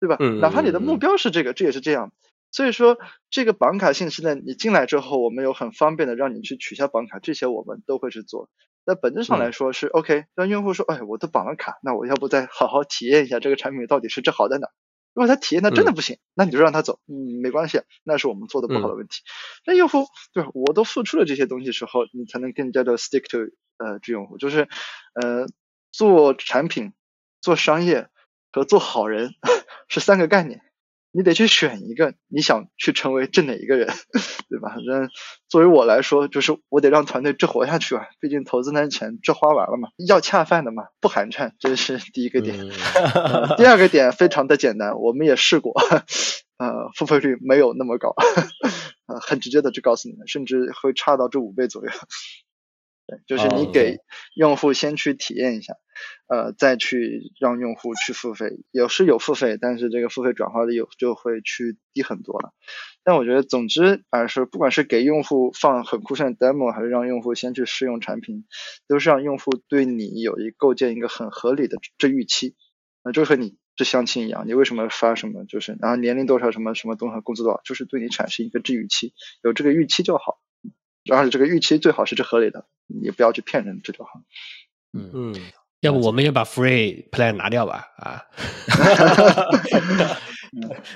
[0.00, 0.16] 对吧？
[0.40, 2.10] 哪怕你的目标是这个，这也是这样。
[2.56, 2.96] 所以说，
[3.28, 8.48] 这个绑卡信息呢，你进来之后，我们有很方便的让你去取消绑卡，这些我们都会去做。
[8.86, 14.68] 那本质上来说是 OK，让用户说，哎，我都绑了卡，那我要不再好好体验一下这个产品到底是这好在哪？
[15.12, 19.20] 如果他体验的真的不行，那你就让他走，嗯，没关系，那是我们做的不好的问题。
[19.66, 20.48] 那用户对吧？
[20.54, 24.66] 我都付出了这些东西时候，你才能更加的 stick to 呃这用户，就是
[25.20, 25.46] 呃
[25.92, 26.94] 做产品、
[27.42, 28.08] 做商业
[28.50, 29.34] 和做好人
[29.88, 30.62] 是三个概念。
[31.16, 33.88] 你得去选一个，你想去成为这哪一个人，
[34.50, 34.74] 对吧？
[34.74, 35.08] 反正
[35.48, 42.58] 作为我来说，就是我得让团队这活下去啊，毕竟投资那钱这花完了嘛，要恰饭的嘛，不寒碜，这是第一个点。
[43.56, 45.72] 第二个点非常的简单，我们也试过，
[46.58, 48.14] 呃，付费率没有那么高，
[49.08, 51.90] 呃，很直接的就告诉你们，甚至会差到这五倍左右。
[53.06, 53.98] 对，就是你给
[54.34, 55.74] 用户先去体验一下，
[56.28, 62.52] 呃，再去让用户去付费，有是有付费，但是这个付费转化率有就会去低很多了。
[63.04, 68.44] 但我觉得，总之啊，是，不管是给用户放很酷炫的 demo，还是让用户先去试用产品，
[68.88, 72.56] 都是让用户对你有一构建一个很合理的这预期。
[73.04, 79.14] 那就和你这相亲一样，你为什么发什么，就是然后年龄多少什么什么东西，工资多少，就是对你产生一个这预期，
[79.44, 80.40] 有这个预期就好。
[81.10, 84.10] 而且这个预期最好是这合理的，你不要去骗人，这就好。
[84.92, 85.34] 嗯嗯，
[85.80, 87.86] 要不我们也把 free plan 拿掉吧？
[87.98, 88.22] 啊，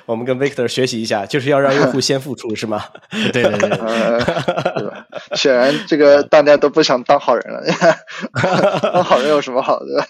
[0.07, 2.83] 我们跟 Victor 学习一下，就是要让用户先付出，是吗？
[3.33, 3.79] 对对对，对
[4.89, 5.07] 吧？
[5.37, 7.63] 显然这个大家都不想当好人了，
[8.93, 10.07] 当好人有什么好的？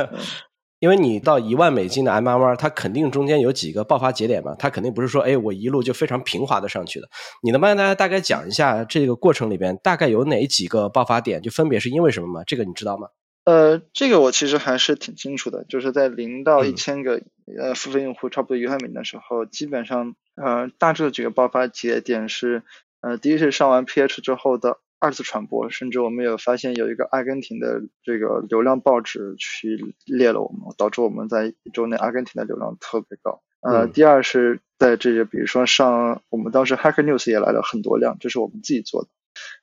[0.86, 7.08] 因为你到一万美金的 MMR，它肯定中间有几个爆发节点嘛，它肯定不是说，哎，我一路就非常平滑的上去的。
[7.42, 12.44] 你能帮大家大概讲一下这个过程里边大概有哪几个爆发点，就分别是因为什么吗？
[12.46, 13.08] 这个你知道吗？
[13.46, 17.20] 呃，这个我其实还是挺清楚的，就是在零到一千个
[17.58, 22.62] 呃付费用户，差不多一万美金的时候，基本上呃大致的几个爆发节点是，
[23.00, 24.78] 呃，第一是上完 PH 之后的。
[24.98, 33.42] 二次传播，甚至我们有发现有一个阿根廷的这个流量报纸去列了我们，导致我们在一周内阿根廷的流量特别高。
[33.60, 39.08] 呃，第二是在这个，比如说上我们当时 Hacker News 也来了很多量，这是我们自己做的。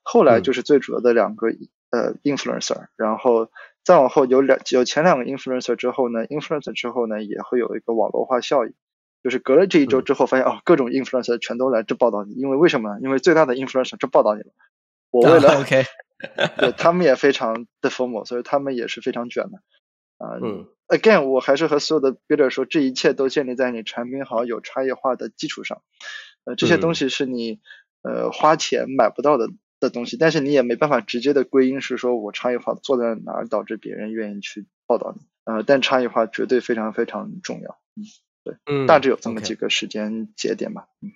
[0.04, 1.48] 后来就是最主要的两个
[1.90, 3.50] 呃 influencer，然后
[3.84, 8.74] 再往后有两有前两个 influencer 之后呢，influencer 之后呢也会有一个网络化效应，
[9.24, 13.00] 就是隔了这一周之后发现哦各种 influencer 全都来这报道你，因为为什么呢？
[13.02, 14.48] 因为最大的 influencer 这报道你了。
[15.14, 15.86] 我为了 OK，
[16.58, 19.60] 对他们也非常的 formal，所以他们也是非常卷的
[20.18, 20.40] 啊。
[20.42, 25.84] 嗯，Again，我还是和所有的 builder 说，这一切都建立在你产品好、有差异化的基础上。
[26.46, 27.60] 呃，这些东西是你
[28.02, 29.50] 呃花钱买不到的
[29.80, 35.22] 的东西，但是你也没办法直接的归因是说我差异化做在哪儿导致别人愿意去报道你。
[35.46, 37.78] 呃，但差异化绝对非常非常重要。
[37.96, 38.02] 嗯，
[38.44, 40.88] 对，嗯，大致有这么几个时间节点吧。
[41.02, 41.12] 嗯。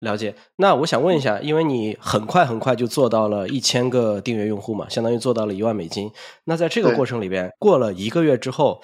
[0.00, 6.10] 了解，那我想问一下，因为你很快很快就做到了一千个订阅用户嘛，相当于做到了一万美金。
[6.44, 8.80] 那在这个过程里边，过了一个月之后，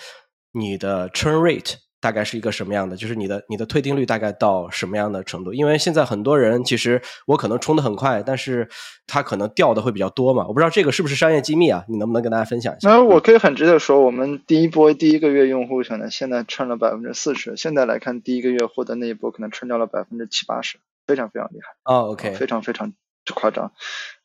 [0.53, 2.96] 你的 churn rate 大概是一个什么样的？
[2.96, 5.55] 就是你的你的退订率大概到什么样的程度？
[5.55, 8.68] 因为现在很多人其实我可能冲的很快，但是
[9.07, 10.44] 他可能掉的会比较多嘛。
[10.48, 11.85] 我不知道这个是不是商业机密啊？
[11.88, 12.90] 你能不能跟大家分享一下？
[12.90, 21.74] 那我可以很直接说，我们第一波第一个月用户可能现在撑了百分之四十，现在来看第一个月获得那一波可能撑掉了百分之七八十，非常非常厉害。
[21.84, 22.92] 哦，OK，非常非常
[23.34, 23.72] 夸张。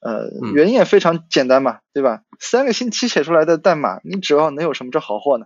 [0.02, 2.24] 呃，原因也非常简单嘛，对吧？
[2.40, 5.46] 三个星期写出来的代码，你指望能有什么这好货呢？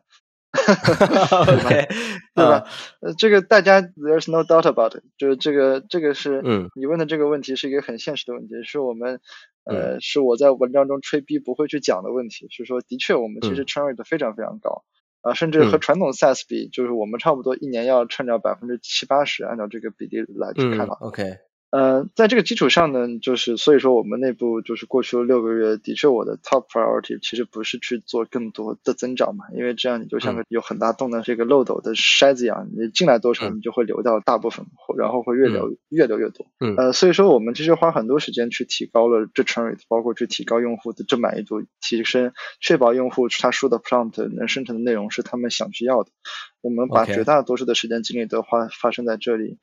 [0.54, 1.88] OK，
[2.36, 2.64] 对吧？
[3.02, 9.20] 呃，这个大家 there's no doubt about it，就是这个这个是，嗯，你问的这个问题是一个很现实的问题，是我们
[9.66, 14.84] 呃是我在文章中吹逼不会去讲的问题，是说的确我们其实 churn rate 非常非常高
[15.24, 20.94] 啊，甚至和传统 SaaS 比，就是我们差不多一年要 churn 掉百分之七八十，按照这个比例来去看的。
[21.02, 21.38] OK。
[21.74, 34.68] 呃，在这个基础上呢，就是所以说我们内部就是过去六个月，的确我的 top priority 其实不是去做更多的增长嘛，因为这样你就像个有很大洞的这个漏斗的筛子一样，你进来多少，你就会流到大部分，
[35.00, 36.46] 然后会越流越流越多。
[36.78, 46.12] 呃，所以说我们其实花很多时间去提高了这 churn rate，包括去提高用户的正满意度，提升确保用户他输的 prompt 能生成的内容是他们想去要的。
[46.64, 49.60] 我们把绝大多数的时间精力都花发生在这里。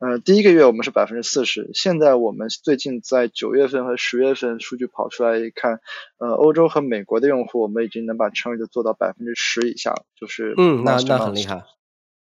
[0.00, 5.80] 呃，第一个月我们是百分之四十，现在我们最近在九月份和十月份数据跑出来一看，
[6.18, 11.62] 呃，欧洲和美国的用户我们已经能把 churn rate 做到百分之十以下了，就是嗯，那那很厉害。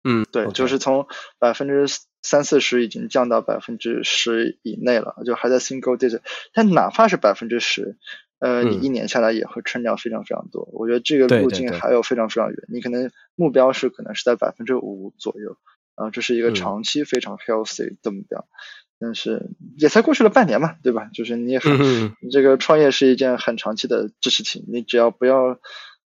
[0.02, 1.06] 嗯，对，就是从
[1.38, 1.86] 百分之
[2.22, 6.20] 三四十已经降到百分之十以内了，就还在 single digit。
[6.54, 7.96] 但哪怕是百分之十，
[8.38, 10.68] 呃，你一年下来也会 churn 掉非常非常多。
[10.72, 15.56] 我觉得这个路径还有非常非常远，你可能目标是可能是在百分之五左右。
[15.94, 18.46] 啊，这是一个长期非常 healthy 的目标，
[19.00, 21.10] 但是也才过去了半年嘛，对吧？
[21.12, 21.72] 就是你很，
[22.22, 25.56] 你这个创业是一件很长期的知识题，你只要不要，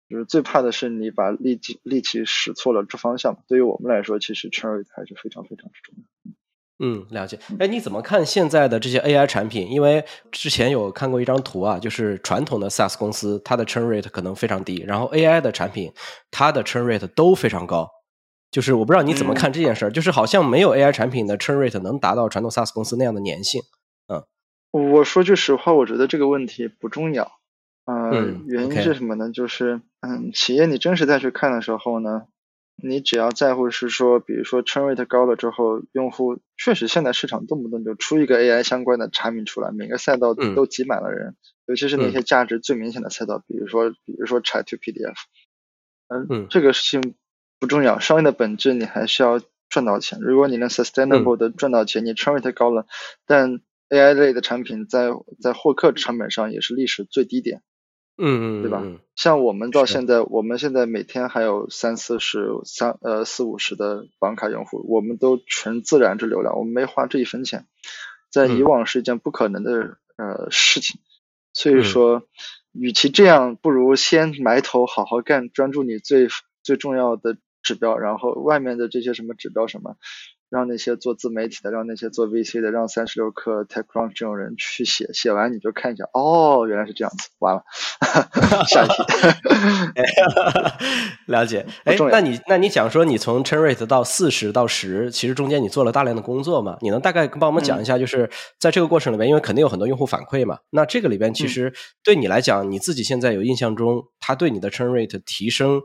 [0.07, 3.43] 就是最怕的是你把力气力气使错了这方向。
[3.47, 6.31] 对于我们来说，其实 churn rate 还是非常非常之重要。
[6.81, 7.37] 嗯，了解。
[7.59, 9.69] 哎，你怎么看现在的这些 AI 产品？
[9.69, 15.91] 因为之前有看过一张图啊，就是传统的 SaaS 公司它的 churn rate 可能非常低，然后 AI 的产品
[16.31, 17.89] 它的 churn rate 都非常高。
[18.49, 23.61] 就是我不知道你怎么看这件事儿，就是好像没有 AI 产品的 churn rate 能达到传统 SaaS 公司那样的粘性。
[24.07, 24.23] 嗯，
[24.71, 27.31] 我说句实话，我觉得这个问题不重要。
[27.85, 29.31] 嗯，原因是什么呢？
[29.31, 32.23] 就是嗯，企业你真实再去看的时候呢，
[32.83, 45.15] 你只要在乎是说，比如说 churn rate 高了之后，用户确实现在市场动不动就出一个 AI 相关的产品出来，每个赛道都挤满了人，尤其是那些价值最明显的赛道，比如说比如说 Chat to PDF。
[46.07, 47.15] 嗯，这个事情。
[47.61, 50.19] 不重要，商业的本质你还是要赚到钱。
[50.21, 52.87] 如果你能 sustainable 的赚到钱，你 churn rate 高了，
[53.25, 55.09] 但 AI 类的产品在
[55.41, 57.61] 在获客成本上也是历史最低点。
[58.19, 58.83] 嗯嗯，对吧？
[59.15, 67.65] 像我们到现在，我们现在每天还有三四十、三呃四五十的绑卡用户，我们都纯自然之流量，我们没花这一分钱，
[68.29, 70.99] 在以往是一件不可能的呃事情。
[71.53, 72.23] 所以说，
[72.73, 76.27] 与其这样，不如先埋头好好干，专注你最
[76.61, 77.37] 最重要的。
[77.61, 79.97] 指标，然后外面的这些什么指标什么，
[80.49, 87.63] 让那些做自媒体的，让那些做 VC 的，让三十六氪、TechCrunch 这种人去写，写完你就看一下，哦，原来是这样子，完了，
[88.67, 88.93] 下一题。
[91.27, 96.77] 了解，哎，那你那你讲说你从 churn rate 到四十到十，其实中间你做了大量的工作嘛？
[96.81, 101.71] 你能大概帮我们讲一下，就是在这个过程里面，因为肯定有很多用户反馈嘛，那这个里边其实
[102.03, 105.81] 对你来讲，你自己现在有印象中，他对你的 churn rate 提升。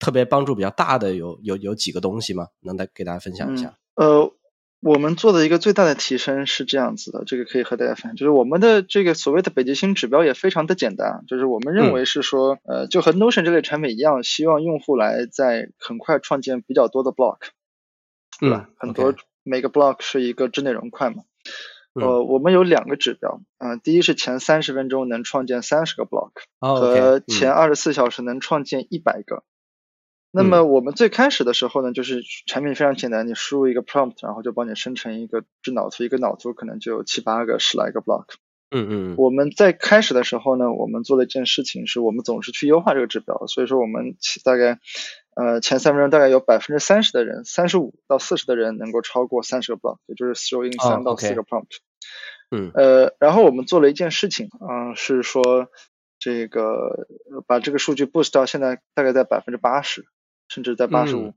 [0.00, 2.46] 特别帮助比较大的有有有几个东西吗？
[2.60, 3.74] 能再给大家分享一下？
[3.98, 4.32] 呃，
[4.78, 17.38] 我们做的一个最大的提升是这样子的，这个可以和大家分享，就是我们的这个所谓的北极星指标也非常的简单，就是我们认为是说，呃，就和 Notion 这类产品一样，希望用户来在很快创建比较多的 block，
[18.38, 18.70] 对吧？
[18.78, 21.24] 很多每个 block 是一个智内容块嘛。
[21.94, 26.30] 呃，我们有两个指标，嗯，第一是前三十分钟能创建三十个 block，
[26.60, 29.42] 和前二十四小时能创建一百个。
[30.30, 38.26] 那么我们最开始的时候呢，就是产品非常简单，你输入一个 prompt，然后就帮你生成一个智脑图，一个脑图可能就有七八个、十来个 block。
[38.70, 39.14] 嗯嗯。
[39.16, 44.78] 我们在开始的时候呢，我们做了一件事情，是我们总是去优化这个指标，所以说我们大概
[45.34, 51.78] 呃前三分钟大概有百分之三十的人，三十五到四十的人能够超过三十个 block，也就是 throw in 三到四个 prompt。
[52.50, 52.70] 嗯。
[52.74, 55.68] 呃，然后我们做了一件事情，嗯，是说
[56.18, 57.06] 这个
[57.46, 60.04] 把这个数据 boost 到现在大概在百分之八十。
[60.48, 61.34] 甚至在八十五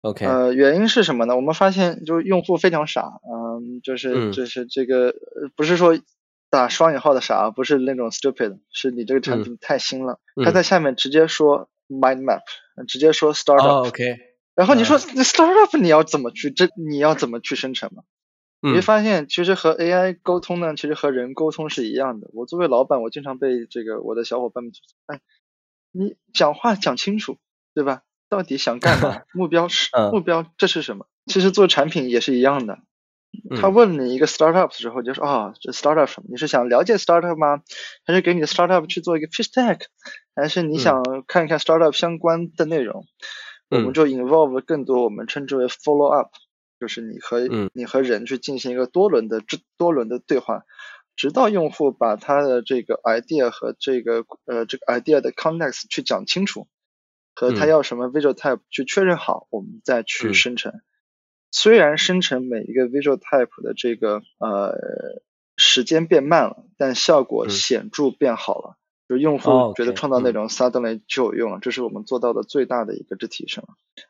[0.00, 1.36] ，OK，呃，原因是什么呢？
[1.36, 5.14] 我们发现就是用户非常傻，嗯，就是就是这个
[5.54, 5.98] 不是说
[6.50, 12.40] 打双引号的傻，不是那种 stupid，是你这个产品太新了，他在下面直接说 mind map，
[12.86, 14.16] 直接说 startup，OK，
[14.54, 18.02] 然后你说那 startup 你要怎么去这你要怎么去生成嘛？
[18.60, 22.28] 你会嗯发现，其实和 AI 沟通呢，其实和人沟通是一样的。
[22.32, 24.72] 我作为老板，我经常被这个我的小伙伴们，
[25.06, 25.20] 哎，
[25.92, 27.38] 你讲话讲清楚，
[27.72, 28.02] 对吧？
[28.28, 29.22] 到底想干嘛？
[29.34, 31.06] 目标是嗯目标，这是什么？
[31.26, 32.78] 其实做产品也是一样的。
[33.60, 36.28] 他嗯问你一个 startup 的时候，你就说啊、这 startup 什么？
[36.30, 37.62] 你是想了解 startup 吗？
[38.04, 39.82] 还是给你的 startup 去做一个 pitch deck？
[40.34, 43.04] 还是你嗯想看一看 startup 相关的内容？
[43.70, 46.30] 我们嗯就 involve 了更多我们称之为 follow up，
[46.80, 50.62] 就是你和、嗯你和人去进行一个多轮的这多轮的对话，
[51.14, 56.66] 直到用户把他的这个 idea 和这个呃这个 idea 的 context 去讲清楚，
[57.38, 60.72] 和他嗯要什么 visual type 去确认好，我们再去嗯生成。
[61.52, 64.74] 虽然生成每一个 visual type 的这个呃
[65.56, 68.76] 时间变慢了，但效果嗯显著变好了。
[69.08, 73.64] 就是用哦户觉得创造内容 suddenly 就有用了，这是我们做到的最大的一个质提升。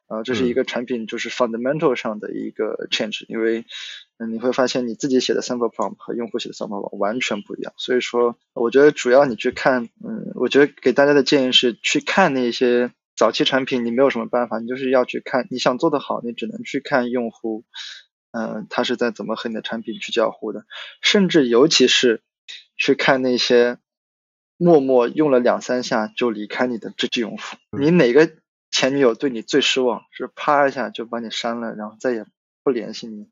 [0.08, 3.64] 啊，这是一嗯个产品就是 fundamental 上的一个 change，因为
[4.16, 7.74] 嗯你会发现你自己写的 sample prompt 和用户写的 sample prompt 完全不一样。
[7.76, 17.64] 所以说，我觉得主要你去看，嗯，我觉得给大家的建议是去看那些早期产品，你没有什么办法，你就是要去看，你想做得好，你只能去看用户，
[18.30, 20.64] 嗯、他是在怎么和你的产品去交互的，
[21.02, 22.22] 甚至尤其是
[22.76, 23.78] 去看那些
[24.56, 28.30] 默默用了两三下就离开你的这支用户，你哪个
[28.70, 30.04] 前女友对你最失望？
[30.12, 32.24] 是啪一下就把你删了，然后再也
[32.62, 33.28] 不联系你。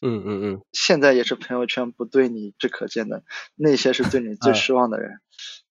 [0.00, 0.62] 嗯嗯嗯。
[0.72, 3.24] 现在也是朋友圈不对你这可见的，
[3.56, 4.54] 那些是对你最啊。
[4.54, 5.20] 失望的人，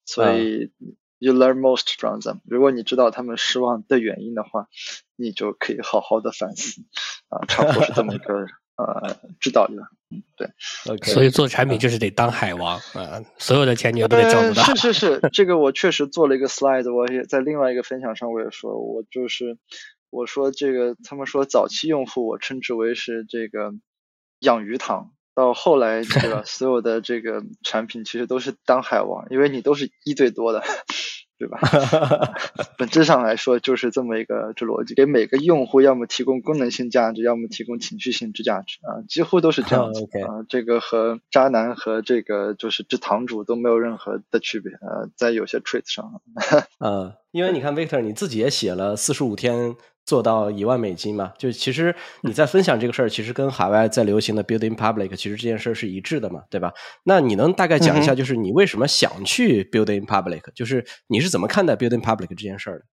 [0.05, 0.71] 所以
[1.19, 2.39] you learn most from them。
[2.45, 4.67] 如果你知道他们失望的原因的话，
[5.15, 6.81] 你就可以好好的反思
[7.29, 8.33] 啊，差不多是这么一个
[8.75, 9.89] 呃指导力吧。
[10.09, 10.47] 嗯，对。
[10.89, 14.63] ，OK，所以做产品就是得当海王啊，所有的前女友都得照顾到。
[14.63, 14.75] 呃。
[14.75, 19.57] 是是是，这个我确实做了一个 slide，我也在另外一个分享上我也说，我就是
[20.09, 23.73] 我说这个他们说早期用户我称之为是这个
[24.39, 30.63] 养鱼塘，到后来对吧，所有的这个产品其实都是当海王，因为你都是一对多的。
[31.39, 31.59] 对吧？
[32.79, 40.41] 本质上来说就是这么一个这逻辑，给每个用户要么提供功能性价值，要么提供情绪性之价值啊，几乎都是这样子 啊。
[40.49, 46.23] 这个和渣男和这个就是这堂主都没有任何的区别呃，在有些 trait 上。
[46.79, 49.75] 呃， 因为你看 Victor，你自己也写了四十五天
[50.07, 56.73] 做到一万美金嘛，就其实你在分享这个事儿，其实跟海外在流行的 building public，其实这件事儿是一致的嘛，对吧？
[57.03, 62.85] 那你能大概讲一下，嗯就是你为什么想去 building public，就是你是怎么看待 building public 这件事儿的？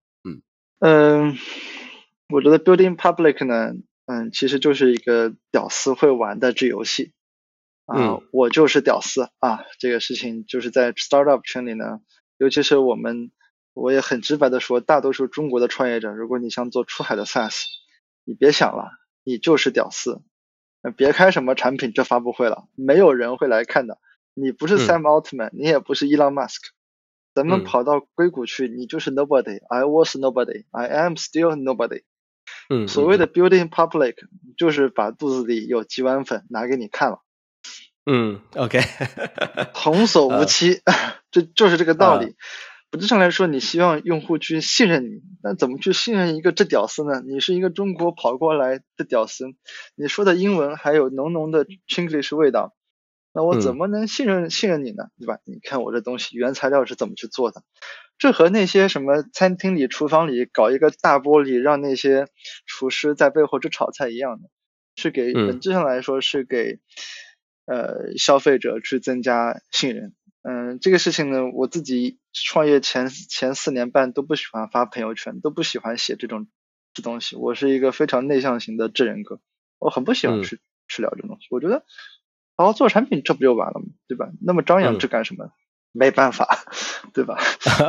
[0.79, 1.37] 嗯，
[2.29, 3.71] 我觉得 building public 呢，
[4.05, 7.13] 嗯，其实就是一个屌丝会玩的这游戏。
[7.85, 9.59] 啊，嗯我就是屌丝啊！
[9.79, 11.99] 这个事情就是在 startup 圈里呢，
[12.39, 13.29] 尤其是我们，
[13.75, 17.65] 我也很直白的说，大多数中国的创业者，如果你想做出海的 SaaS，
[18.23, 18.89] 你别想了，
[19.23, 20.23] 你就是屌丝。
[20.81, 23.97] 呃别开什么产品这发布会了，没有人会来看的。
[24.33, 26.59] 你不是嗯 Sam Altman，、你也不是 Elon Musk，
[27.33, 29.59] 咱们嗯跑到硅谷去，你就是 nobody。
[29.67, 32.03] I was nobody，I am still nobody。
[32.69, 34.15] 嗯，所谓的 building public，
[34.57, 37.21] 就是把肚子里有几碗粉拿给你看了。
[38.05, 38.79] 嗯，OK，
[39.73, 40.81] 童叟无欺，
[41.31, 42.35] 这就是这个道啊理。
[42.95, 47.21] 本质上来说，你希望用户去信任你，那怎么去信任一个这屌丝呢？
[47.27, 49.47] 你是一个中国跑过来的屌丝，
[49.95, 52.73] 你说的英文还有浓浓的 Chinglish 味道，
[53.33, 55.09] 那我怎嗯么能信任信任你呢？
[55.19, 55.39] 对吧？
[55.43, 57.63] 你看我这东西原材料是怎么去做的，
[58.17, 62.29] 这和那些什么餐厅里、厨房里搞一个大玻璃，让那些
[62.65, 64.47] 厨师在背后去炒菜一样的，
[64.95, 66.79] 是给嗯本质上来说是给
[67.65, 70.13] 呃消费者去增加信任。
[70.47, 76.45] 嗯，这个事情呢，我自己创业前前四年半都不喜欢发朋友圈，都不喜欢写这种
[76.93, 77.35] 这东西。
[77.35, 79.39] 我是一个非常内向型的智人格，
[79.79, 81.47] 我很不喜欢嗯去、去聊这种东西。
[81.49, 81.83] 我觉得
[82.55, 83.87] 好好做产品，这不就完了吗？
[84.07, 84.29] 对吧？
[84.39, 85.49] 那么张扬嗯这干什么？
[85.91, 86.63] 没办法，
[87.13, 87.39] 对吧？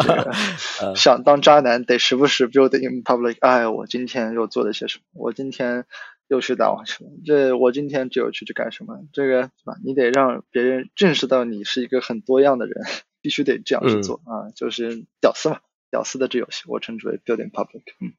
[0.96, 3.36] 想当渣男得时不时 build in public。
[3.40, 5.04] 哎，我今天又做了些什么？
[5.24, 5.84] 我今天
[6.28, 8.98] 又去打网球，这我今天只有去去干什么？
[9.12, 9.76] 这个对吧？
[9.84, 12.84] 你得让别人认识到你是一个很多样的人，
[13.22, 15.60] 必须得这样去做、啊，就是屌丝嘛，
[15.90, 17.82] 屌丝的这游戏，我称之为 building public。
[18.00, 18.12] 嗯。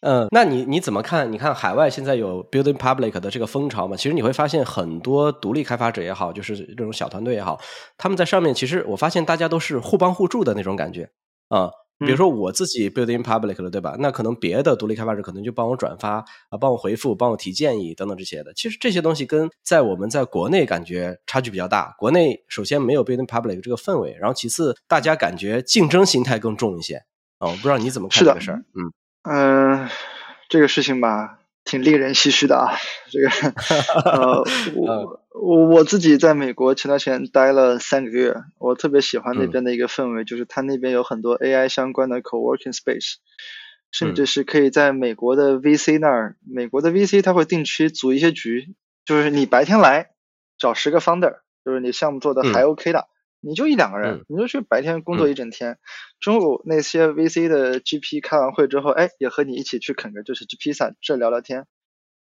[0.00, 1.32] 嗯，那你你怎么看？
[1.32, 3.96] 你看海外现在有 building public 的这个风潮嘛？
[3.96, 7.58] 其实你会发现很多独立开发者也好，就是这种小团队也好，
[7.96, 11.10] 他们在上面其实我发现大家都是互帮互助的那种感觉
[11.48, 11.70] 啊。
[11.98, 13.96] 比如说我自己 building public 了，对吧？
[13.98, 18.52] 那可能别的独立开发者可能就帮我转发啊，帮我回复，帮我提建议等等这些的。
[18.54, 21.94] 其实这些东西跟在我们在国内感觉差距比较大。
[21.98, 26.96] 国内首先没有 building public 这个氛围，然后其次大家感觉竞争心态更重一些
[27.38, 27.48] 啊。
[27.48, 28.64] 我不知道你怎么看是的这个事儿？
[28.74, 28.92] 嗯
[29.22, 29.88] 嗯，
[30.48, 32.76] 这个事情吧，挺令人唏嘘的啊。
[33.10, 33.28] 这个，
[34.08, 34.44] 呃，
[34.76, 43.14] 我我我自己在美国前段时间待了三个月，我特别喜欢那边的一个氛围，就是它那边有很多 AI 相关的 co-working space，
[43.92, 48.74] 甚至是可以在美国的 VC 那儿，美国的 VC 他会定期组一些局，
[49.04, 50.10] 就是你白天来
[50.58, 53.06] 找十个 founder，就是你项目做的还 OK 的。
[53.40, 55.78] 你就一两个人，你就去白天工作一整天，
[56.18, 61.64] 中午那些 VC 的 GP 开完会之后，哎，也和你一起去啃个就是吃披萨，这聊聊天。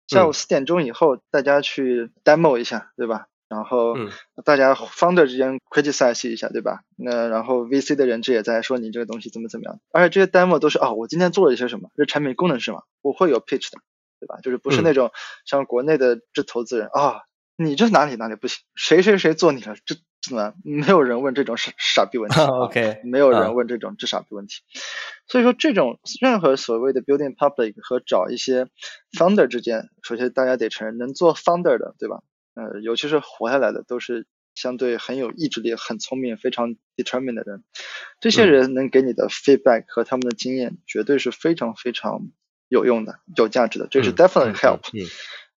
[0.10, 3.28] 下午四点钟以后，大家去 demo 一下，对吧？
[3.48, 3.96] 然后
[4.44, 6.82] 大家 founder 之间 criticize 一下，对吧？
[6.96, 13.80] 那然后 VC 的人这也在说你这个东西怎么怎么样，而且这些 demo 都是哦，我今天做了一些什么，这产品功能是什么，我会有 pitch 的，
[14.20, 14.40] 对吧？
[14.42, 15.12] 就是不是那种
[15.46, 17.22] 像国内的这投资人啊，
[17.56, 19.96] 你这哪里哪里不行，谁谁谁做你了，这。
[20.22, 20.54] 是吧？
[20.64, 22.40] 没有人问这种傻傻逼问题。
[22.42, 24.62] OK， 没有人问这种这傻逼问题。
[25.28, 28.68] 所以说，这种任何所谓的 building public 和找一些
[29.18, 32.22] founder 之间，首先大家得承认，能做 founder 的，对吧？
[32.56, 37.64] 呃，尤其是活下来的，都是相对很有意志力、很聪明、非常 determined 的人。
[38.20, 42.30] 这些人能给你的 feedback 和他们的经验，绝对是非常非常
[42.68, 43.88] 有用的、有价值的。
[43.90, 44.80] 这是 definitely help。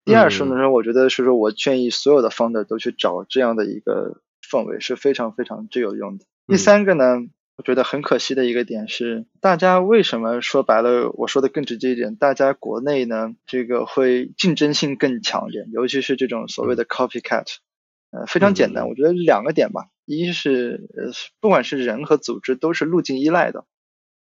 [0.05, 4.21] 第二是呢，我觉得是说，我建议所有的 founder 都去找这样的一个。
[4.53, 6.27] 氛围是非常非常具有用的。
[6.47, 7.17] 第三个呢，
[7.57, 17.47] 我觉得很可惜的一个点是，大家为什么说白了，我说的更直接一点，大家国内呢这个会竞争性更强一点，尤其是这种所谓的 copycat，
[18.11, 23.65] 呃，非常简单，我觉得两个点吧，一是呃，不管是人和组织都是路径依赖的，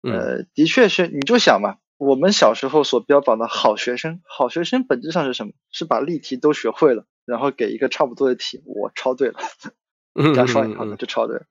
[0.02, 5.52] 呃，的确是，你就想吧，我们小时候所标榜的好学生，好学生本质上是什么？
[5.72, 9.38] 是把例题都学会了，然后给一个差不多的题，我抄对了。
[10.34, 11.42] 加双引号的，就抄对。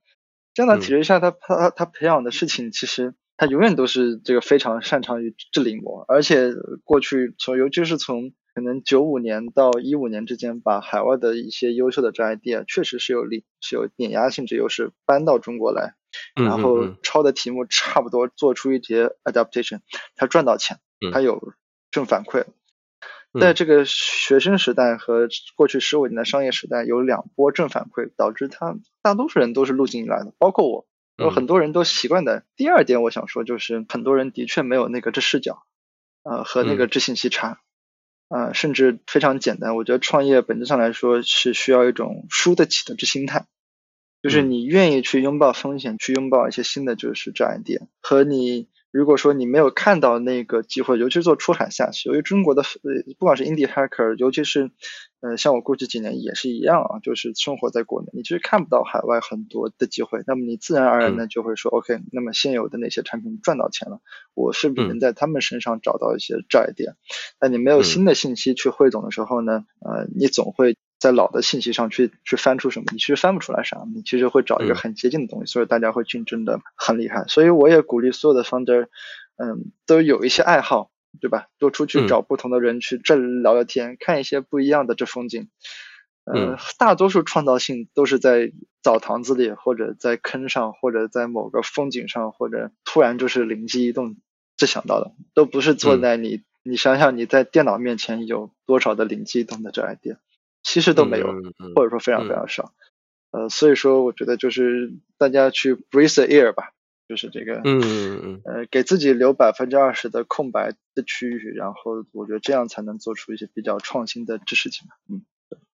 [0.54, 6.52] 这样的体制下，他他他培养的事情，其实他永远都是这个非常擅长于治理模，而且
[6.84, 15.94] 过去从尤其是从可能九五年到一五年之间，把海外的一些优秀的这 idea 确实是有力是有碾压性质优势搬到中国来，
[16.36, 19.80] 然后抄的题目差不多做出一些 adaptation，
[20.14, 20.78] 他赚到钱，
[21.12, 21.52] 他有
[21.90, 22.44] 正反馈。
[23.40, 32.44] 在这个学生时代和过去十五年的商业时代，有两波正反馈，导致他大多数人都是路径依赖的，包括我，有很多人都习惯的。
[32.54, 35.64] 第二点，我想说就是，很多人的确没有那个这视角，
[36.22, 37.60] 呃，和那个知信息差，
[38.28, 39.74] 呃，甚至非常简单。
[39.74, 43.46] 我觉得创业本质上来说是需要一种输得起的这心态，
[44.22, 48.68] 就是你愿意去拥抱风险，去拥抱一些新的就是这样一点，和你。
[48.94, 54.70] 如果说你没有看到那个机会，尤其是做出海下去，由于中国的呃，不管是 indie hacker，尤其是
[55.20, 63.98] 呃，像我过去几年也是一样啊，就是生活在国内，你其实看不到海外很多的机会，那么你自然而然的就会说，OK，那么现有的那些产品赚到钱了，
[64.32, 66.94] 我是不是能在他们身上找到一些债点？
[67.40, 70.76] 那你没有新的信息去汇总的时候呢，呃，你总会。
[71.04, 72.86] 在老的信息上去去翻出什么？
[72.92, 77.26] 你其实翻不出来啥，你其实会找一个很接近的东西，所以大家会竞争的很厉害。
[77.28, 78.86] 所以我也鼓励所有的 founder，
[79.36, 80.90] 嗯，都有一些爱好，
[81.20, 81.48] 对吧？
[81.58, 85.50] 多出去找不同的人去这聊聊天，看一些不一样的这风景。
[86.24, 88.50] 嗯，大多数创造性都是在
[88.82, 94.16] 澡堂子里，或者在坑上，或者在某个风景上，或者突然就是灵机一动
[94.56, 100.16] 就想到的，都不是坐在你，你想想你在电脑面前有多少的灵机一动的这 idea。
[100.64, 101.28] 其实都没有，
[101.76, 102.72] 或者说非常非常少，
[103.30, 106.72] 呃，所以说我觉得就是大家去 breathe the air 吧，
[107.06, 115.22] 就是这个，嗯嗯嗯，呃，给自己留百分之二十的空白的区域，然后我觉得这样才能做出一些比较创新的知识情吧，嗯。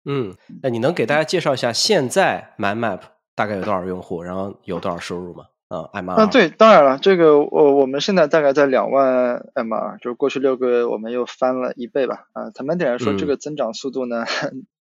[0.07, 3.01] 嗯，那你能给大家介绍一下现在 MyMap
[3.35, 5.47] 大概有多少用户，然后有多少收入吗？
[5.69, 14.27] 啊，MR 啊，对，当然了，这个我我们现在大概在两万 MR，就是过去六个月我们又翻了一倍吧，啊，坦白点来说，这个增长速度呢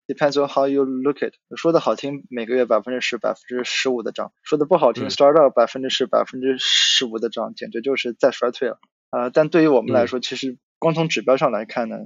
[0.06, 1.34] ？Depends on how you look it。
[1.56, 8.78] 说的好听，每个月百分之十、百分之十五的涨；说的不好听，startup 百分之十、百分之十五的涨，简直就是在衰退了。
[9.10, 11.96] 啊，但对于我们来说，其实光从指标上来看呢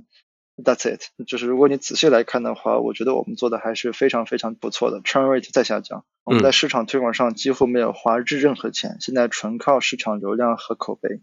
[0.63, 1.01] ，That's it。
[1.27, 5.01] 就是如果你仔细来看的话，我觉得我们做的还是非常非常不错的。
[5.01, 11.23] Churn rate 在下降，我们在市场推广上几乎没有花任何钱，现在纯靠市场流量和口碑。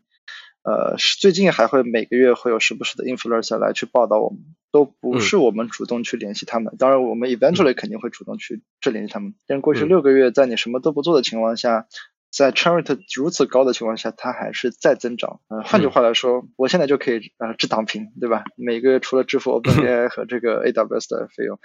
[0.63, 4.39] 呃，最近还会每个月会有时不时的 influencer 来去报道我们，
[4.75, 6.75] 都不是我们主动去联系他们。
[6.77, 9.33] 当然，我们 eventually 肯定会主动去去联系他们。
[9.47, 11.87] 但过去六个月，在你什么都不做的情况下，
[12.29, 15.39] 在 charity 如此高的情况下，它还是在增长。
[15.47, 18.43] 呃，换句话来说，我现在就可以呃只躺平，对吧？
[18.57, 21.57] 每个月除了支付 OpenAI 和这个 AWS 的费用，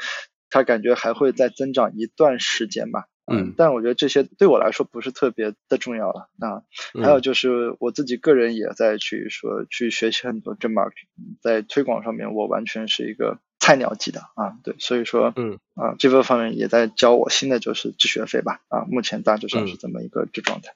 [0.49, 3.07] 它感觉还会再增长一段时间吧。
[3.31, 6.29] 嗯，但我觉得这些对我来说不是特别的重要了。
[6.37, 6.63] 那
[7.03, 10.95] 还有就是我自己个人也在去说去学习很多 d r m a r k
[11.41, 20.73] 在推广上面我完全是一个菜鸟级的啊，对，所以说嗯啊这个方面也在教我新的就是治学费吧啊，目前大致上是这么一个这状态。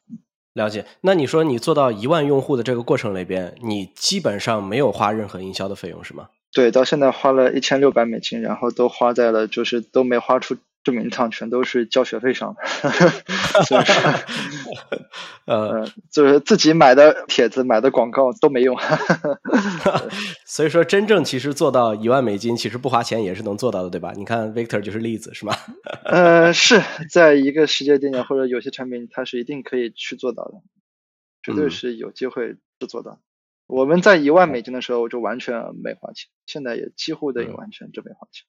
[0.52, 0.86] 了解。
[1.00, 6.28] 那你说你做到一万用户的这个过程里边，你基本上没有花任何营销的费用是吗？
[6.52, 10.56] 对，到现在花了一千六百美金，然后都花在了就是都没花出。
[10.84, 12.62] 这么一趟全都是交学费上的，
[13.64, 14.12] 所以说，
[15.46, 18.76] 呃，就是自己买的帖子、买的广告都没用。
[20.44, 24.12] 所以说，真正其实做到一万美金，其实不花钱也是能做到的，对吧？
[24.14, 25.54] 你看 Victor 就是例子，是吗？
[26.04, 30.60] 呃，是在一个世界电影或者有些产品，它是一定可以去做到的，
[31.42, 33.18] 绝对是有机会去做到。
[33.66, 38.44] 我们在一万美金的时候就完全没花钱，现在也几乎等于完全就没花钱。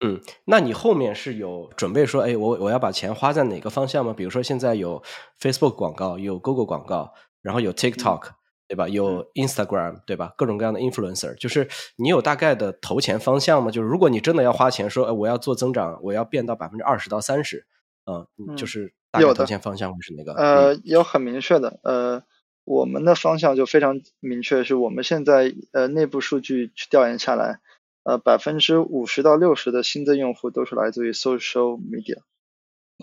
[0.00, 4.12] 嗯，那你后面是有准备说，哎，我我要把钱花在哪个方向吗？
[4.12, 5.02] 比如说现在有
[5.40, 8.32] Facebook 广告，有 Google 广告，然后有 TikTok，
[8.68, 8.88] 对吧？
[8.88, 10.34] 有 Instagram，对吧？
[10.36, 11.66] 各种各样的 influencer，就是
[11.96, 13.70] 你有大概的投钱方向吗？
[13.70, 17.64] 就是如果你真的要花钱，说哎我要做增长，我要变到百分之二十到三十，
[18.04, 20.34] 嗯，就是大概投钱方向会是哪个？
[20.34, 22.22] 呃，有很明确的，呃，
[22.64, 27.60] 我们的方向就非常明确，是我们现在呃内部数据去调研下来。
[28.06, 32.18] 呃，百分之五十到六十的新增用户都是来自于 social media，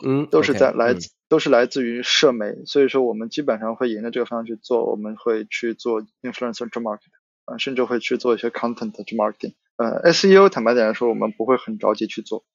[0.01, 9.56] 嗯，都是在来自都是来自于社媒，所以说我们基本上会沿着这个方向去做，我们会去做 influencer marketing，啊，甚至会去做一些 content marketing。
[9.76, 12.45] 呃，SEO 坦白点来说，我们不会很着急去做，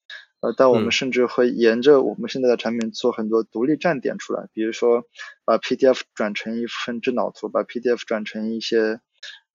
[0.41, 5.05] 呃，但我们甚至会沿着我们现在的产品做很多独立站点出来，比如说
[5.45, 9.01] 把 PDF 转成一份智脑图，把 PDF 转成一些。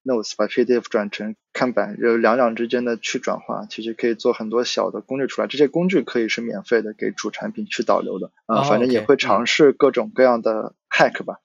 [0.04, 5.47] Notes 把 PDF 转成看板，有两两之间的去转化，其实可以做很多小的工具出来。
[5.47, 11.38] 这些工具可以是免费的，给主产品去导流的啊，反正也会尝试各种各样的 hack 吧。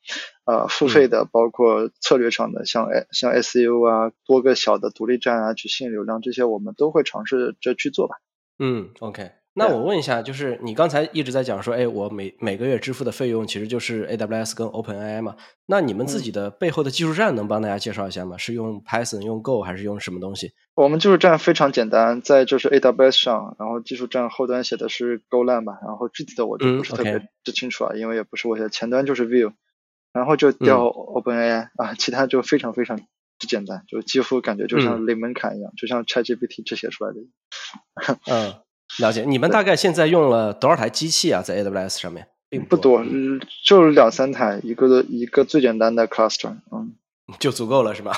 [0.44, 8.16] 呃，付费的，包括策略上的，像像 SEO 啊，多个小的独立站啊，去吸引流量，这些我们都会尝试着去做吧。
[8.58, 9.30] 嗯，OK。
[9.58, 15.36] 那我问一下，就是你刚才一直在讲说，哎，我每每个月支付的费用其实就是 AWS 跟 OpenAI 嘛？
[15.66, 18.38] 那你们自己的背后的技术站能帮大家介绍一下吗？
[18.38, 20.52] 是用 Python、用 Go 还是用什么东西？
[20.74, 29.52] 我们技术站非常简单，在就是 AWS 上，然后技术站后端写的是 GoLang 吧，然后具体的我就不是特别记清楚啊，因为也不是我写，前端就是 Vue，
[30.12, 32.96] 然后就调 OpenAI 啊，其他就非常非常
[33.40, 37.18] 之简单，就几乎感觉就像零门槛一样，就像 ChatGPT 这写出来的。
[38.30, 38.54] 嗯。
[39.00, 41.42] 了解，你们大概现在用了多少台机器啊？
[41.42, 46.94] 在 AWS 上面，并不多，嗯就两三台，一个一个最简单的 cluster，嗯，
[47.38, 48.12] 就足够了是吧？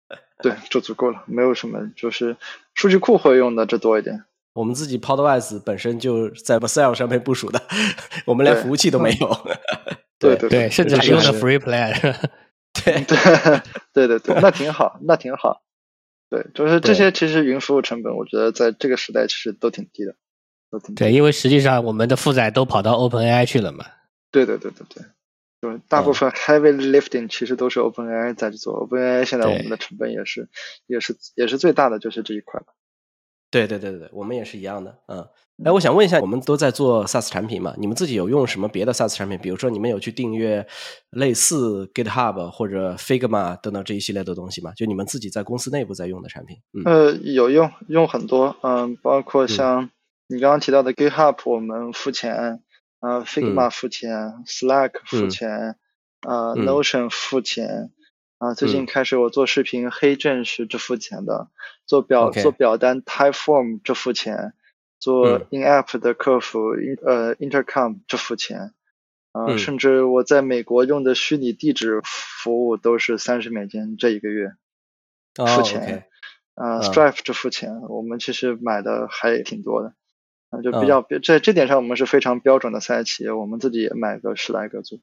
[0.42, 2.36] 对，就足够了，没有什么，就是
[2.74, 4.24] 数据库会用的这多一点。
[4.54, 7.60] 我们自己 Podwise 本身就在 Vercel 上面部署的，
[8.24, 9.28] 我们连服务器都没有。
[10.18, 11.92] 对对对，甚至还用的 Free Plan。
[12.84, 13.16] 对对
[13.92, 15.62] 对对对，那挺好，那挺好。
[16.28, 20.16] 对，就是这些，其实云服务成本，我觉得在这个时代其实都挺低的
[20.70, 20.94] 都挺。
[20.94, 23.84] 对，因为实际上我们的负载都跑到 OpenAI 去了嘛。
[24.32, 25.04] 对对对对对，
[25.62, 30.48] 就是大部分 heavy lifting 其实都是 OpenAI 在做，OpenAI 现在我们的成本也是
[30.86, 32.60] 也是也是最大的就是这一块
[33.50, 34.98] 对对对对对，我们也是一样的。
[35.06, 35.26] 嗯，
[35.64, 37.74] 哎，我想问一下，我们都在做 SaaS 产品嘛？
[37.78, 39.38] 你们自己有用什么别的 SaaS 产品？
[39.38, 40.66] 比如说你们有去订阅
[41.10, 44.72] 类似 GitHub 或者 Figma 等等这一系列的东西吗？
[44.76, 46.56] 就你们自己在公司内部在用的产品？
[46.84, 49.90] 呃，有用，用很多，嗯，包括像。
[50.28, 52.60] 你刚刚提到的 GitHub 我们付钱，
[52.98, 54.10] 呃，Figma 付钱
[54.44, 55.76] ，Slack 付钱，
[56.26, 57.92] 呃，Notion 付钱，
[58.38, 61.48] 啊，最近开始我做视频，黑证是支付钱的，
[61.86, 64.52] 做表做表单 Typeform 支付钱，
[64.98, 66.70] 做 In-App 的客服，
[67.02, 68.74] 呃，Intercom 支付钱，
[69.32, 74.52] 啊，甚至我在美国用的虚拟地址服务都是三十美金这一个月
[75.34, 76.04] 付钱，
[76.54, 79.94] 啊，Stripe 支付钱，我们其实买的还挺多的。
[80.50, 85.00] 啊就比较在这点上，我们是非常标准的赛企业，我们自己也买个十来个组。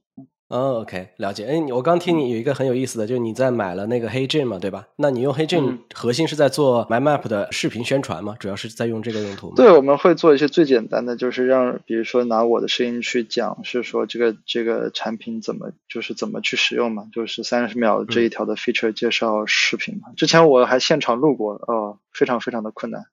[0.53, 1.45] 哦，OK，了解。
[1.47, 4.87] 哎，我刚听你有一个很有意思的，就是你在买了那个黑 Gym 嘛，对吧？
[4.97, 8.35] 那你用黑 Gym 核心是在做 MyMap 的视频宣传吗？
[8.39, 9.55] 主要是在用这个用途吗？
[9.55, 20.13] 对，我们会做一些最简单的，就是让比如说拿我的声音去讲，是说这个这个产品怎么就是怎么去使用嘛，就是三十秒这一条的 feature 介绍视频嘛。
[20.15, 23.05] 之前我还现场录过，哦，非常非常的困难。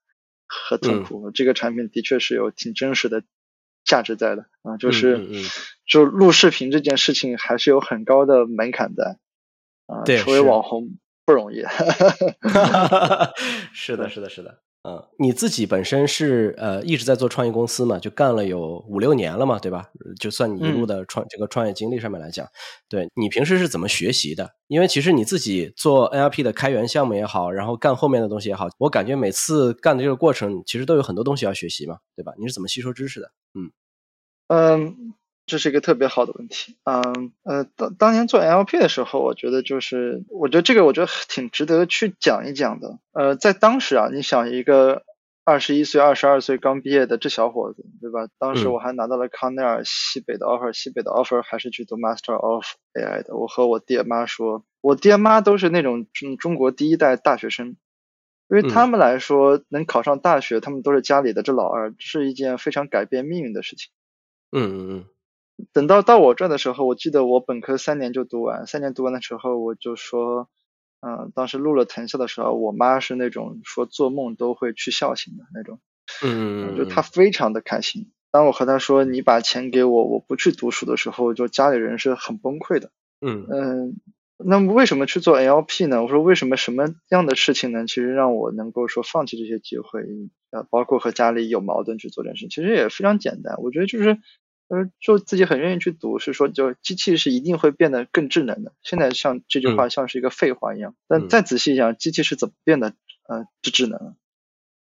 [0.52, 3.22] 和痛苦，这个产品的确是有挺真实的
[3.84, 5.16] 价值在的啊，就是
[5.90, 9.18] 就录视频这件事情还是有很高的门槛的
[9.86, 11.64] 啊，成为网红不容易。
[13.74, 14.60] 是的，是的，是的。
[14.82, 19.90] 嗯，你自己本身是呃一直在做创业公司嘛，就干了有五六年了嘛，对吧？
[20.18, 22.46] 就算你一路的创这个创业经历上面来讲，
[22.88, 24.48] 对你平时是怎么学习的？
[24.68, 32.32] 因为其实你自己做 NLP 的开源项目也好，然后干后面的东西也好，我感觉每次干的这个过程，其实都有很多东西要学习嘛，对吧？
[32.38, 33.32] 你是怎么吸收知识的？
[33.54, 33.70] 嗯
[34.48, 35.14] 嗯。
[35.50, 43.00] 这是一个特别好的问题，嗯呃，当当年做 NLP 的时候，我觉得就是，我觉得这个我觉得挺值得去讲一讲的。
[43.12, 45.02] 呃，在当时啊，你想一个
[45.44, 48.28] 二十一岁、二十二岁刚毕业的这小伙子，对吧？
[48.38, 53.34] 当时我还拿到了康奈尔西北的 offer，西北的 offer 还是去读 Master of AI 的。
[53.36, 57.76] 我和我爹妈说，我爹妈都是那种中中国第一代大学生，
[58.48, 63.90] 因为他们来说，能考上大学，他们都是家里的这老二，是一件非常改变命运的事情。
[64.52, 65.04] 嗯嗯嗯。
[65.72, 70.48] 等到到我这的时候，我记得我本科三年就读完，三年读完的时候，我就说，
[71.00, 75.80] 嗯，当时录了藤校的时候，我妈是那种说做梦都会去孝心的那种，
[76.22, 78.10] 嗯，就她非常的开心。
[78.30, 82.90] 当我和她说你把钱给我，我不去读书的时候，就家里人是很崩溃的。
[83.20, 83.96] 嗯嗯，
[84.38, 86.02] 那么为什么去做 NLP 呢？
[86.02, 87.86] 我说为什么什么样的事情呢？
[87.86, 90.02] 其实让我能够说放弃这些机会，
[90.50, 93.56] 呃，包括和家里有矛盾去做这件事，其实也非常简单。
[93.58, 94.18] 我觉得就是。
[94.70, 98.72] 呃，就自己很愿意去读，是说就机器是一定会变得更智能的。
[98.82, 102.94] 现在像这句话像是一个废话一样，但再仔细一想，机器是怎么变得
[103.26, 104.14] 呃智智能？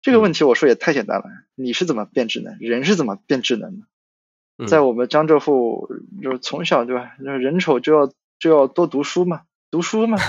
[0.03, 1.25] 这个问题我说也太简单了。
[1.55, 2.57] 你是怎么变智能？
[2.59, 4.67] 人是怎么变智能的？
[4.67, 5.89] 在我们江浙沪，
[6.21, 7.15] 就是从小对吧？
[7.17, 10.19] 人丑就要就要多读书嘛，读书嘛。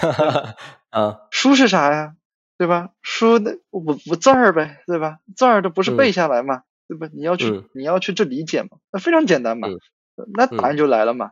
[0.89, 2.17] 啊，书是啥呀？
[2.57, 2.91] 对吧？
[3.03, 5.19] 书的不不字儿呗，对吧？
[5.37, 6.63] 字儿都不是背下来嘛。
[6.93, 7.09] 对吧？
[7.15, 8.69] 你要去，你要去这理解嘛？
[8.93, 9.69] 那非常简单嘛。
[10.35, 11.31] 那答案就来了嘛。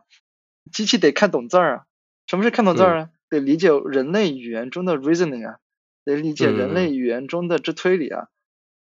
[0.71, 1.83] 机器得看懂字儿啊。
[2.25, 3.09] 什么是看懂字儿啊？
[3.29, 5.57] 得理解人类语言中的 reasoning 啊，
[6.03, 8.27] 得理解人类语言中的这推理啊。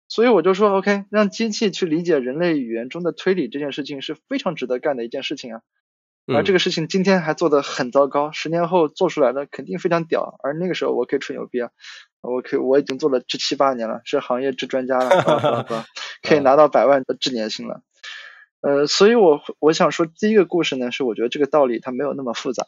[0.07, 5.61] 所以我就说，OK，让机器去理解人类语言中的推理这件事情是非常值得干的一件事情啊。
[6.35, 10.39] 而这个事情今天还做的很糟糕，十年后做出来的肯定非常屌。
[10.43, 11.71] 而那个时候我可以吹牛逼啊，
[12.21, 15.65] 我可以我已经做了这七八年了，是行业之专家了，
[16.21, 17.81] 可以拿到百万的制年薪了。
[18.61, 22.65] 呃，所以我我想说第一个故事呢，是我觉得这个道理它没有那么复杂。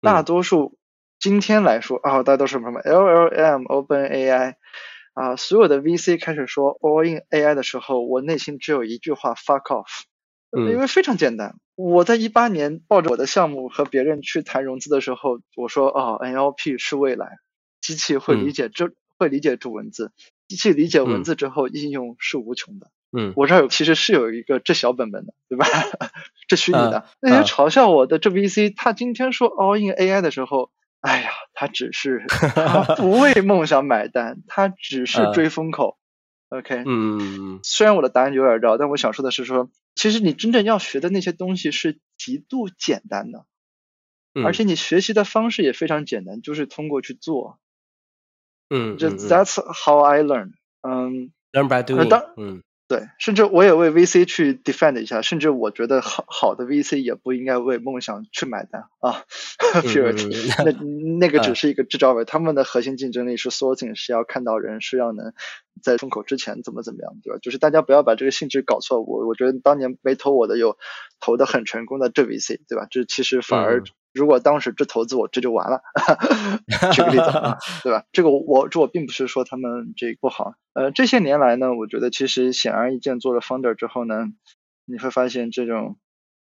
[0.00, 0.78] 大多数
[1.18, 4.54] 今天来说啊，大家都是什么 LLM、OpenAI
[5.14, 10.04] 啊，所有的 VC 开始说 All in AI 的时候，我内心只有一句话：fuck off。
[10.52, 17.38] 因为非常简单，我在一八年抱着我的项目和别人去谈融资的时候，我说哦，NLP 是未来，
[17.80, 20.12] 机器会理解这会理解这文字，
[20.48, 22.90] 机器理解文字之后应用是无穷的。
[23.10, 25.66] 嗯，我这儿有其实是有一个这小本本的，对吧？
[26.46, 30.70] 这虚拟的，那些嘲笑我的这 VC，他今天说 All in AI 的时候，
[31.00, 35.96] 哎呀，他只是 他不为梦想买单，他只是追风口。
[36.50, 43.46] OK，嗯，虽然我的答案有点绕，但我想说的是说，其实你真正要学的那些东西是极度简单的，
[44.44, 47.58] 而且你学习的方式也非常简单，就是通过去做。
[48.70, 50.52] 嗯，就 That's how I learn。
[50.82, 52.32] 嗯，learn by doing。
[52.36, 52.62] 嗯。
[52.88, 59.24] 对，甚至我也为 VC 去 defend 一下，甚至我觉得好好的 VC 也不应该为梦想去买单啊。
[59.58, 60.30] Purity，
[60.64, 60.72] 那
[61.18, 65.34] 那个只是一个制造位，他们的核心竞争力是 sourcing，是要看到人，是要能
[65.82, 67.38] 在风口之前怎么怎么样，对吧？
[67.42, 69.02] 就是大家不要把这个性质搞错。
[69.02, 70.78] 我我觉得当年没投我的有
[71.20, 72.86] 投的很成功的这 VC，对吧？
[72.90, 73.84] 这其实反而。
[74.18, 75.80] 如果当时这投资我这就完了，
[76.92, 78.04] 举个例子啊， 对吧？
[78.12, 84.26] 这个我这我并不是说他们这不好，呃，这些年来呢，我觉得其实显而易见，做了 founder 之后呢，
[84.84, 85.96] 你会发现这种。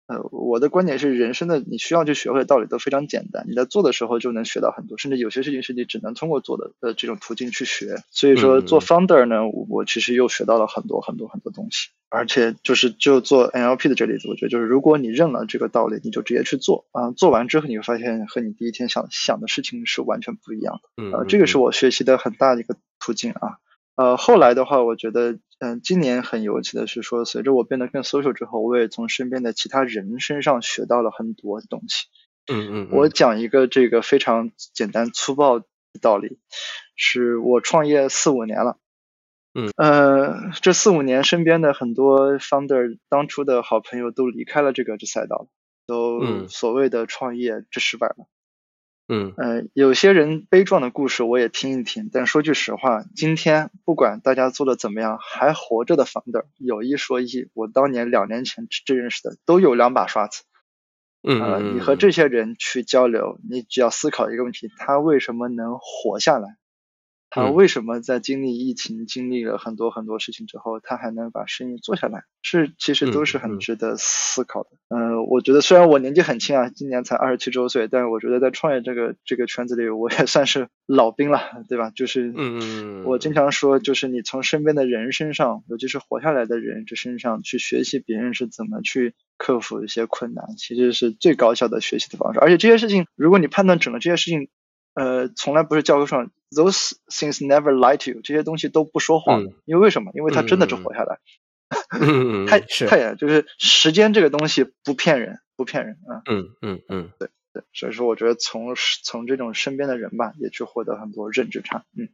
[0.08, 8.04] 呃，我的观点是，人生的你需要去学会的道理都非常简单，你在做的时候就能学到很多，甚至有些事情是你只能通过做的呃这种途径去学。
[8.12, 11.90] 所以说做 founder 呢，我其实又学到了很多很多很多东西。
[12.08, 21.04] 而且就是就做 NLP 的这例子，我觉得就是如果你认了这个道理，你就直接去做啊，做完之后你会发现和你第一天想想的事情是完全不一样的。
[21.12, 23.58] 呃，这个是我学习的很大的一个途径啊。
[23.96, 32.08] 呃，后来的话，我觉得，嗯，今年很尤其的是说，随着我变得更 social 之后，我也从身边的其他人身上学到了很多东西。
[32.52, 32.90] 嗯嗯。
[32.92, 35.66] 我讲一个这个非常简单粗暴的
[36.02, 36.40] 道理，
[36.96, 38.78] 是我创业四五年了。
[39.54, 39.72] 嗯。
[39.78, 45.48] 呃，这四五年，身边的很多 founder 当初的好朋友都离开了这个这赛道，
[45.88, 48.28] 都所谓的创业这失败了。
[49.08, 60.44] 嗯呃，有些人悲壮的故事我也听一听，但说句实话，今天不管大家做的怎么样，还活着的 founder 有一说一，我当年两年前这认识的都有两把刷子。
[61.28, 66.58] 嗯你和这些人去交流，你只要思考一个问题：他为什么能活下来？
[67.36, 72.24] 他嗯为什么在经历疫情、经历了很多很多事情之后，他还能把生意做下来？
[72.42, 74.70] 是其实都是很值得思考的。
[74.88, 81.92] 嗯、我觉得虽然我年纪很轻啊，今年才二十七周岁，但是我觉得在创业这个这个圈子里，我也算是老兵了，对吧？
[81.94, 92.40] 就是嗯嗯嗯我经常说，就是你从身边的人身上，尤其是活下来的人这身上去学习别人是怎么去克服一些困难，其实是最高效的学习的方式。
[92.40, 94.48] 而且这些事情，如果你判断准了，这些事情，
[94.94, 99.52] 呃，从来不是教科书上，those things never lie to you，这些东西都不说谎的。
[99.52, 100.12] 嗯因为为什么？
[100.14, 101.20] 因为他真的是嗯嗯嗯活下来。
[102.00, 106.22] 嗯嗯 太是太就是时间这个东西不骗人，不骗人啊。
[106.30, 107.30] 嗯嗯嗯对，
[107.74, 111.86] 所以说我觉得从从这种身边的人吧，也去获得很多认知差。
[111.98, 112.10] 嗯。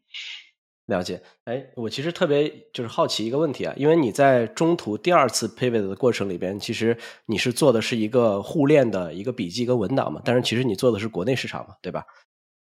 [0.88, 12.06] 了解，哎，我其实特别就是好奇一个问题啊，因为你在中途第二次 pivot 的过程里边，其实你是做的是一个互链的一个笔记跟文档嘛，但是其实你做的是国内市场嘛，对吧？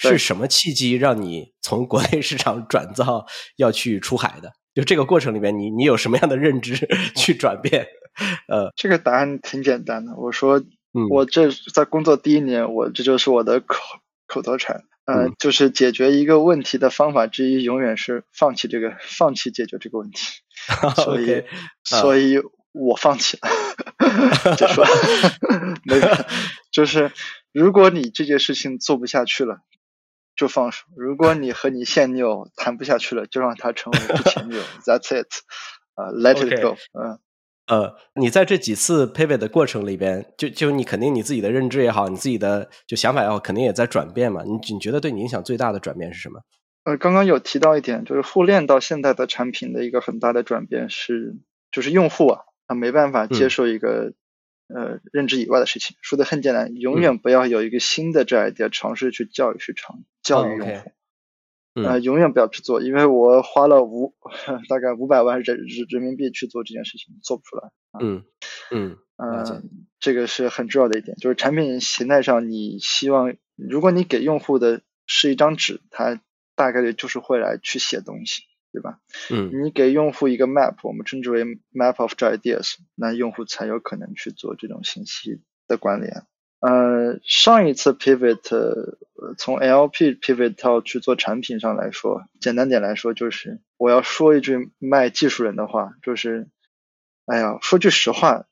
[0.03, 3.27] 对是什么契机让你从国内市场转到
[3.57, 4.53] 要去出海的？
[4.75, 7.87] 就这个过程里面，你你有什么样的认知去转变？
[8.49, 10.15] 呃，这个答案挺简单的。
[10.17, 13.77] 我说，嗯我这在工作第一年，我这就是我的口
[14.27, 14.85] 口头禅。
[15.07, 20.21] 呃，嗯就是解决一个问题的方法之一，永远是放弃这个，放弃解决这个问题。
[20.95, 21.43] 所以
[21.83, 22.39] 所以
[22.73, 24.57] 我放弃了。
[24.57, 24.85] 就说
[25.85, 26.27] 那个，
[26.71, 27.11] 就是
[27.53, 29.59] 如果你这件事情做不下去了，
[30.41, 34.63] 就放手；如果你和你现女友谈不下去了，就让她成为之前女友。
[34.87, 35.27] That's it，
[35.95, 37.19] 啊、 l e t it go，嗯、
[37.67, 44.43] 呃，你在这几次 pivot 的过程里边，就就你肯定你自己的认知也好，你自己的就想法也好，肯定也在转变嘛。
[44.45, 46.41] 你你觉得对你影响最大的转变是什么？
[46.85, 51.37] 呃，刚刚有提到一点，就是互链到现在的产品的一个很大的转变是，
[51.71, 54.15] 就是用户啊，他没办法接嗯受一个、
[54.75, 55.97] 呃认知以外的事情。
[56.01, 60.73] 说的很简单，永嗯远不要有一个新的这 idea 尝试去教育市场、教育用户。
[60.73, 60.93] 哦 OK
[61.73, 64.13] 嗯呃，永远不要去做，因为我花了五
[64.69, 67.71] 大概五百万人人人民币去做这件事情，做不出来。
[68.01, 68.25] 嗯
[68.73, 76.21] 嗯了解嗯，这个是很重要的一点，就是产品形态上，你希望如果你给用户的是一张纸，他
[76.57, 78.43] 大概率就是会来去写东西，
[78.73, 78.99] 对吧？
[79.31, 86.25] 嗯你给用户一个 map，我们称之为 map of ideas，那用户才有可能去做这种信息的关联。
[86.61, 96.49] 呃，上一次 pivot，呃，从 LP pivot 到去做产品上来说，简单点来说，就是我要说一句卖技术人的话，就是，
[97.25, 98.45] 哎呀，说句实话，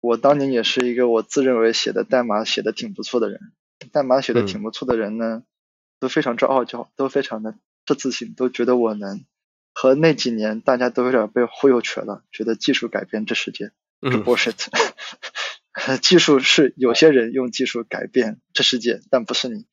[0.00, 3.40] 我当年也是一个我自认为写的代码写的挺不错的人，
[3.90, 5.42] 代码写的挺不错的人呢，
[5.98, 9.24] 都非常之傲娇，都非常的不自信，都觉得我能。
[9.78, 14.56] 和那几年大家都有点被忽悠瘸了，觉得技术改变这世界，这嗯 bullshit。
[16.00, 19.66] 技术是有些人用技术改变这世界，但不是你，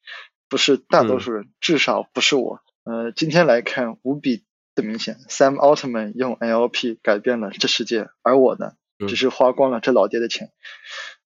[0.49, 2.59] 不是大多数人，至少不是我。
[2.83, 4.43] 呃，今天来看无比
[4.75, 10.51] 的明显，Sam Altman 用 NLP 改变了这世界，而我呢，嗯只是花光了这老爹的钱。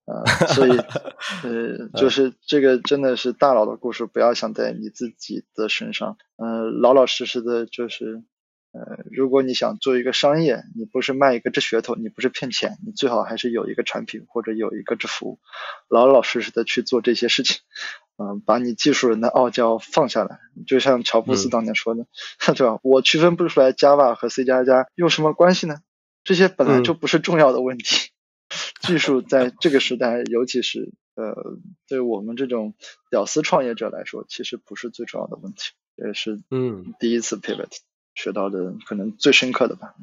[0.05, 0.23] 呃，
[0.53, 0.77] 所以，
[1.43, 6.15] 呃，就是这个真的是大佬的故事，不要想在你自己的身上。
[6.35, 8.21] 呃，老老实实的，就是，
[8.77, 15.39] 呃，如果你想做一个商业，你不是卖一个这噱头，你不是骗钱，你最好还是有一个产品或者有一个这服务，
[15.89, 17.57] 老老实实的去做这些事情。
[18.19, 22.05] 嗯、把你技术人的傲娇放下来，就像乔布斯嗯当年说的，
[22.55, 22.79] 对吧？
[22.83, 25.81] 我区分不出来 Java 和 C 加加有什么关系呢？
[26.23, 28.09] 这些本来嗯就不是重要的问题。
[28.81, 32.73] 技术在这个时代，尤其是呃，对我们这种
[33.11, 37.69] 屌丝创业者来说，其实不是最重要的问题，也是嗯，第一次 pivot
[38.17, 39.93] 学到的可能最深刻的吧。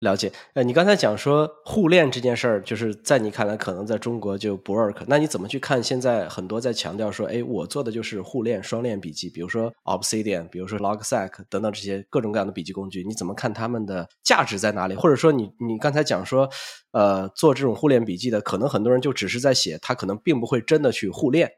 [0.00, 0.32] 了解。
[0.54, 14.96] 呃，你刚才讲说互链这件事儿，就是在你看来可能在中国就不 work，那你怎么去看现在很多在强调说，哎，我做的就是互链双链笔记，比如说 Obsidian，比如说 Logseq 等等这些各种各样的笔记工具，你怎么看他们的价值在哪里？
[14.96, 16.50] 或者说你你刚才讲说，
[16.90, 21.48] 呃，做这种互链笔记的，可能很多人就只是在写，他可能并不会真的去互链，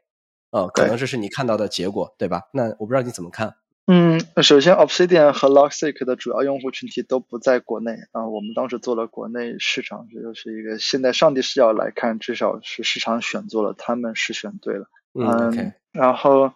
[0.51, 2.43] 呃，可能这是你看到的结果，对吧？
[2.53, 3.55] 那我不知道你怎么看。
[3.87, 8.27] 嗯，首先 Obsidian 和 Logseq 的主要用户群体都不在国内啊。
[8.27, 14.87] 我们当时做了国内市场，这就是一个现在上帝视角来看，至少是市场选做了，他们是选对了。
[15.13, 16.51] 嗯然后，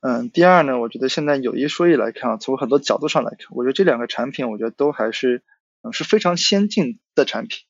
[0.00, 5.42] 嗯，第二呢，我觉得现在有一说一来看啊，从很多角度上来看，我觉得这两个产品，我觉得都还是，
[5.82, 7.66] 嗯，是非常先进的产品。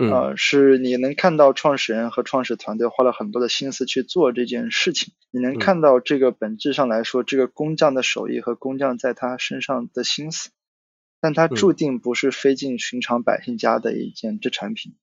[0.00, 10.50] 嗯呃，是你能看到创始人和创始团队花了很多的心思去做这件事情，你能嗯看到这个本质上来说，这个工匠的手艺和工匠在他身上的心思，
[11.20, 14.94] 但他嗯注定不是飞进寻常百姓家的一件这产品。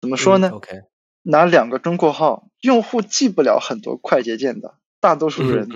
[0.00, 0.48] 怎么说呢？
[0.48, 0.82] 嗯？OK，
[1.22, 5.68] 拿两个中括号，用户记不了很多快捷键的，大多数人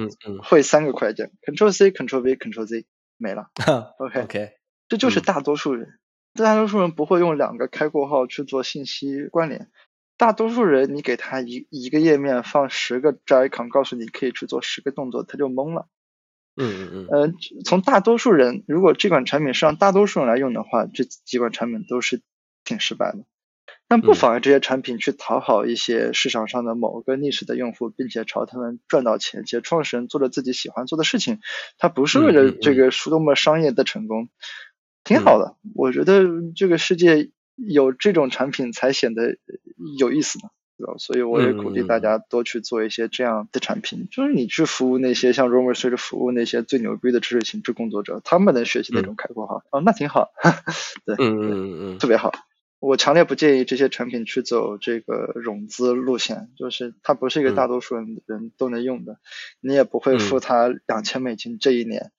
[0.42, 2.86] 会三个快捷键，Ctrl C、Ctrl V、Ctrl Z。
[3.16, 3.48] 没了。
[3.98, 4.50] OK
[4.88, 6.00] 这就是嗯大多数人。
[6.34, 9.70] 大多数人不会用两个开括号去做信息关联。
[10.16, 15.86] 大多数人，你给他一一个页面放十个 j icon，告诉你可以去做十个动作，他就懵了。
[16.56, 17.32] 嗯嗯嗯呃，
[17.64, 22.22] 从大多数人，如果这款产品是让大多数人来用的话，这几款产品都是
[22.64, 23.24] 挺失败的。
[23.86, 29.44] 但不嗯妨碍这些产品去讨好一些市场上的某个 niche 的用户，并且朝他们赚到钱。
[29.44, 31.40] 且创始人做着自己喜欢做的事情，
[31.76, 34.28] 他不是为了这个是多么商业的成功，
[35.04, 35.56] 挺好的。
[35.74, 36.24] 我觉得
[36.56, 39.36] 这个世界有这种产品才显得
[39.98, 40.50] 有意思呢。
[40.76, 40.94] 对吧？
[40.98, 50.32] 所以我也鼓励大家多去做一些这样的产品，就是你去服务那些像 Romer 随着服务那些最牛逼的知识型制工作者，他们能学习那种开括号，哦，那挺好，
[51.06, 52.32] 对，嗯嗯嗯嗯特别好。
[52.80, 59.20] 我强烈不建议这些产品去走这个融资路线，就是它不是一个大多数人人都能用的，
[59.60, 62.10] 你也不会付他两千美金这一年，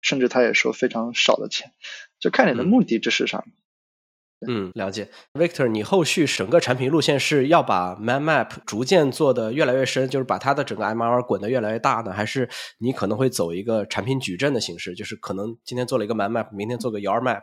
[0.00, 1.72] 甚至他也收非常少的钱，
[2.20, 3.44] 就看你的目的这是啥。
[4.46, 12.48] 嗯，了解，Victor，你后续整个产品路线是要把 Man Map 逐渐做的越来越深，就是把它的整个 MRR 滚得越来越大呢，还是
[12.78, 17.42] 你可能会走一个产品矩阵的形式，就是可能今天做了一个 Man Map，明天做个 Your Map，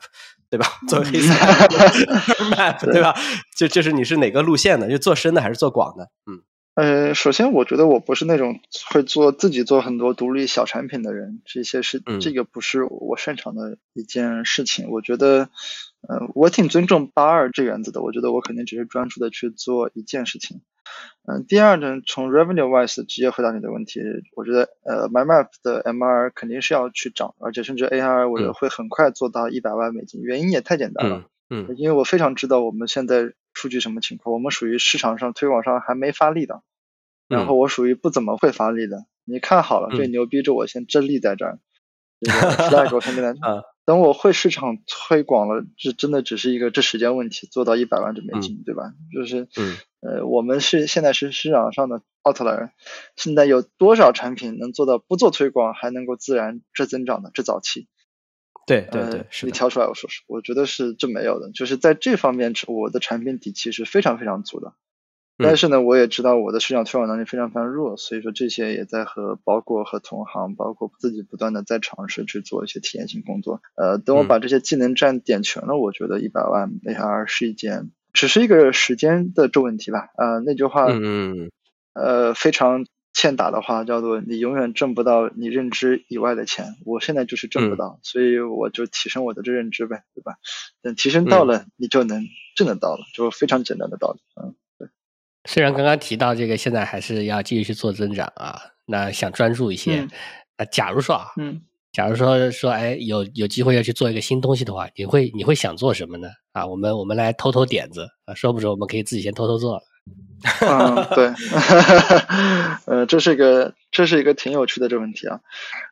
[0.50, 0.68] 对吧？
[0.88, 3.14] 做个黑色 Map，对吧？
[3.58, 4.90] 就就是你是哪个路线的？
[4.90, 6.10] 就做深的还是做广的？
[6.32, 6.40] 嗯。
[6.76, 8.60] 呃，首先我觉得我不是那种
[8.92, 14.90] 会做自己做很多独立小产品的人，这些是、嗯、这个不是我擅长的一件事情。
[14.90, 15.50] 我觉得，
[16.06, 18.02] 呃，我挺尊重八二这原则的。
[18.02, 20.60] 我觉得我肯定只是专注的去做一件事情。
[21.26, 24.02] 嗯、呃，第二呢，从 revenue wise 直接回答你的问题，
[24.36, 30.22] 我觉得呃，MyMap 的 MR 肯定是要去涨，而且甚至 AR 我觉得会很快做到一百万美金。
[30.22, 33.32] 原因也太简单了，嗯，嗯因为我非常知道我们现在。
[33.56, 34.32] 数据什么情况？
[34.32, 36.62] 我们属于市场上推广上还没发力的，
[37.28, 39.06] 然后我属于不怎么会发力的。
[39.24, 41.60] 你看好了，这牛逼，这我先真立在这儿。
[42.22, 43.34] 这个 flag 我先立在
[43.86, 48.94] 等我会市场推广了，这真的只是一个这时间问题，做到一百万这美金，对吧？
[49.14, 49.48] 就是，
[50.02, 52.72] 呃，我们是现在是市场上的 outlier，
[53.16, 57.30] 现在有多少产品能做到不做推广还能够自然这增长的？
[57.34, 57.88] 这早期。
[58.66, 64.74] 对对对，呃、是你挑出来，我说是，我觉得是这没有的，就是在这方面，我的产品底气是非常非常足的。
[65.38, 73.62] 但是呢，我也知道我的市场推广能力非常非常弱，所以说这些也在和包括和同行，包括自己不断的在尝试去做一些体验性工作。
[73.76, 80.08] 呃，等我把这些技能站点全了，我觉得一百万 AR 是一件只是一个时间的这问题吧。
[80.18, 81.52] 呃，那句话，嗯
[81.94, 82.86] 呃，非常。
[83.18, 90.34] 欠打的话叫做你永远挣不到你认知以外的钱，我现在就是挣不到，嗯、所以我就提升我的这认知呗，对吧？
[90.82, 92.26] 等提升到了，嗯、你就能
[92.58, 94.20] 挣得到了，就非常简单的道理。
[94.36, 94.90] 嗯，对。
[95.46, 100.02] 虽然刚刚提到这个，现在还是要继续去做增长啊，那想专注一些。
[100.02, 100.10] 嗯、
[100.58, 101.62] 那假如说啊，嗯，
[101.94, 106.28] 假如说说，哎，有有机会要去做一个新东西的话，你会你会想做什么呢？
[106.52, 109.84] 啊，我们我们来偷偷点子啊，说不准我们可以自己先偷偷做了。
[110.62, 111.34] 嗯，对，
[112.86, 115.42] 呃，这是一个这是一个挺有趣的这个问题啊。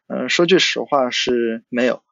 [0.07, 2.03] 嗯、说句实话是没有。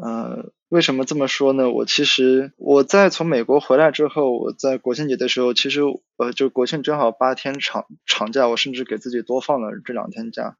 [0.00, 1.68] 呃，为什么这么说呢？
[1.70, 5.80] 我其实我在从美国回来之后，我在国庆节的时候，其实
[6.16, 10.56] 呃，就国庆正好八天长长假，我甚至给自己多放了这两天假。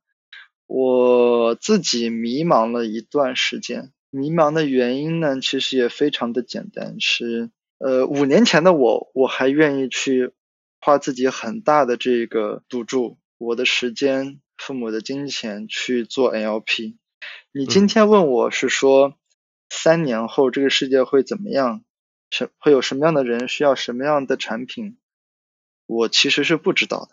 [0.66, 10.32] 我自己迷茫了一段时间，迷茫的原因呢，其实也非常的简单，是呃，五年前的我，我还愿意去。
[10.80, 16.96] 花自己很大的这个赌注，我的时间、父母的金钱去做 NLP。
[17.52, 19.14] 你今天问我是说，
[19.68, 21.84] 三年后这个世界会怎么样？
[22.30, 24.96] 什会有什么样的人需要什么样的产品？
[25.86, 27.10] 我其实是不知道的。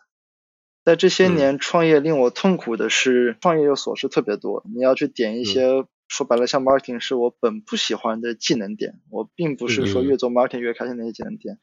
[0.86, 11.60] 在这些年创业令我痛苦的是，创业又琐事特别多，你要去点一些，说白了像 marketing 是我本不喜欢的技能点，我并不是说越做 marketing 越开心的一些技能点。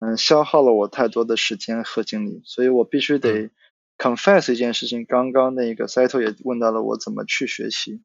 [0.00, 3.50] 嗯，消耗了我太多的时间和精力，所以我必须得
[3.98, 5.04] confess 一件事情。
[5.04, 8.00] 刚刚那个 Saito 也问到了我怎么去学习。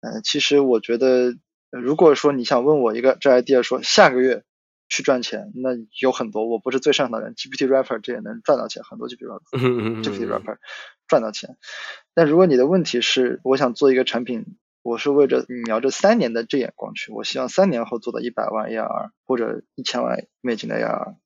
[0.00, 1.34] 呃，其实我觉得，
[1.70, 4.44] 如果说你想问我一个这 idea 说下个月
[4.88, 5.70] 去赚钱，那
[6.00, 10.58] 有很多，我不是最擅长的人，GPT rapper 这也能赚到钱，很多 GPT rapper，GPT rapper
[11.08, 11.56] 赚到钱。
[12.14, 14.44] 但如果你的问题是，我想做一个产品，
[14.82, 21.16] 我是为着瞄着三年的这眼光去，我希望三年后做到一百万 ARR 或者一千万美金的 ARR。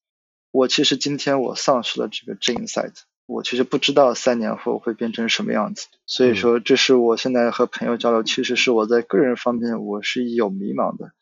[0.51, 2.95] 我其实今天我丧失了这个 insight，
[3.27, 11.13] 我其实不知道三年后会变成什么样子，所以说这是我现在和朋友交流，其实是我在个人方面我是有迷茫的，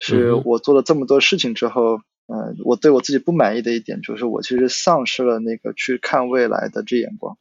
[0.00, 7.36] 是我做了这么多事情之后，呃，我对我自己不满意的一点就是我其实丧失了那个去看未来的这眼光，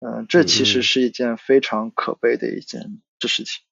[0.00, 3.62] 嗯、呃，这其实是一件非常可悲的一件这事情。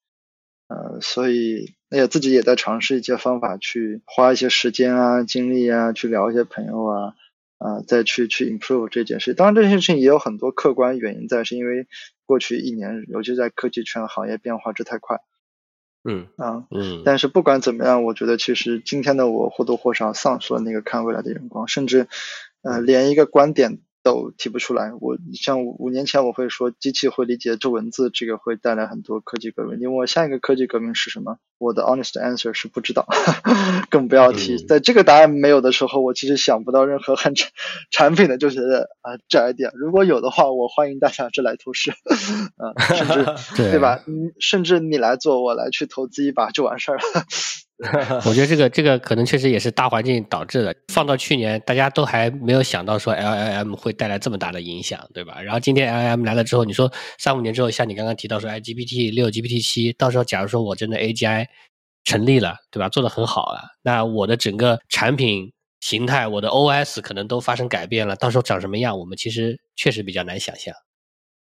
[0.69, 7.15] 呃，所以也自己也在尝试一些方法，去花一些时间啊、精力啊，去聊一些朋友啊，
[7.57, 9.33] 啊，再去去 improve 这件事。
[9.33, 11.87] 当然，这件事情也有很多客观原因在，是因为
[12.27, 15.19] 过去一年，尤其在科技圈行业变化之太快。
[16.03, 22.07] 嗯啊，嗯，但是不管怎么样，我觉得其实今天的我或多或少丧失了那个看未来的眼光，甚至，
[22.61, 23.79] 呃，连一个观点。
[24.03, 24.91] 都提不出来。
[24.99, 29.79] 我像五五年前我会说机器会理解这文字，这个会带来很多科技革命。
[29.79, 31.37] 你问我下一个科技革命是什么？
[31.57, 33.05] 我的 honest answer 是不知道，
[33.91, 34.57] 更不要提。
[34.65, 37.49] 在这个答案没有的时候，我其实想不到任何很产
[37.91, 43.25] 产品的，就觉得啊这 idea 如果有的话，我欢迎大家这来投试，啊，甚至
[43.71, 44.03] 对吧？
[44.07, 47.03] 嗯，甚至你来做，我来去投资一把就完事儿了。
[48.25, 50.75] 我觉得这个这个可能确实也是大环境导致的。
[50.91, 55.41] 放到去年，大家都还没有想到说 L L M 会带来这么大的影响，对吧？
[55.41, 61.47] 然后今天 L L M 来了之后，你说三五年之后，像你刚刚提到说，哎，G P T 六、G P T 七，到时候假如说我真的 A G I
[62.03, 62.89] 成立了，对吧？
[62.89, 70.75] 做的很好了，那我的整个产品形态，我的 O S 可能都发生改变了，到时候长什么样，我们其实确实比较难想象。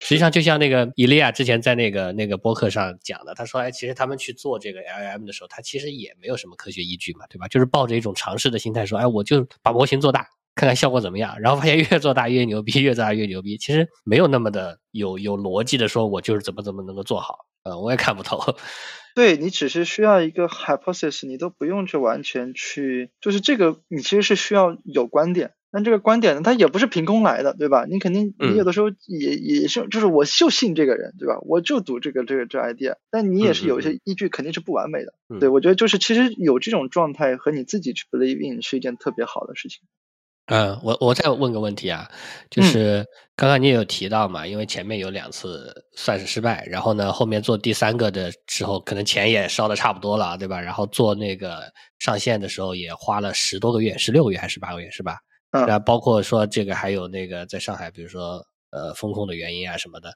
[0.04, 7.48] 实际上，就像那个伊利亚之前在那个那个博客上讲的，他说：“哎，其实他们去做这个 LLM 的时候，他其实也没有什么科学依据嘛，对吧？
[7.48, 11.40] 就是抱着一种尝试的心态说，哎，我就把模型做大，看看效果怎么样。
[11.40, 13.58] 然后发现越做大越牛逼，越做大越牛逼。
[13.58, 17.46] 其实没有那么的有有逻辑的说，我就是怎么怎么能够做好。
[17.64, 18.58] 呃，我也看不透。
[19.14, 27.86] 对你只是需要一个 hypothesis，你都不用去完全去，就是这个你其实是需要有观点。”那这个观点呢，它也不是凭空来的，对吧？
[27.90, 31.40] 你肯定，你有的时候也也是，就是我就信这个人，对吧？
[31.44, 35.14] 我就赌这个这个这 idea，但你也是有一些依据，肯定是不完美的。
[35.40, 39.80] 对我觉得就是其实有这种状态和你自己去 believe in 是一件特别好的事情。
[40.48, 42.10] 嗯，我我再问个问题啊，
[42.50, 43.06] 就是
[43.38, 50.60] 刚刚你也有提到嘛，因为前面有两次算是失败，然后呢，后面做第三个的时候，可能钱也烧的差不多了，对吧？
[50.60, 55.20] 然后做那个上线的时候也花了十多个月，十六个月还是八个月，是吧？
[55.52, 60.14] 那包括说这个还有那个在上海，比如说呃风控的原因啊什么的，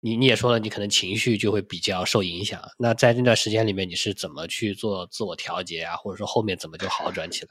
[0.00, 2.60] 你你也说了，你可能情绪就会比较受影响。
[2.78, 5.96] 那在那段时间里面，你是怎么去做自我调节啊？
[5.96, 7.48] 或者说后面怎么就好转起来？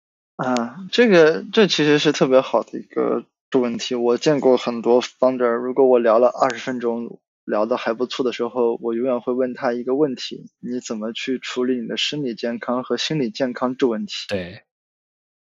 [0.36, 3.24] 啊，这个这其实是特别好的一个
[3.58, 3.94] 问题。
[3.94, 14.12] 我见过很多 founder，如果我聊了二十分钟聊的还不错的时候，我永远会问他一个问题：你怎么去处理你的生理健康和心理健康这问题？
[14.28, 14.62] 对，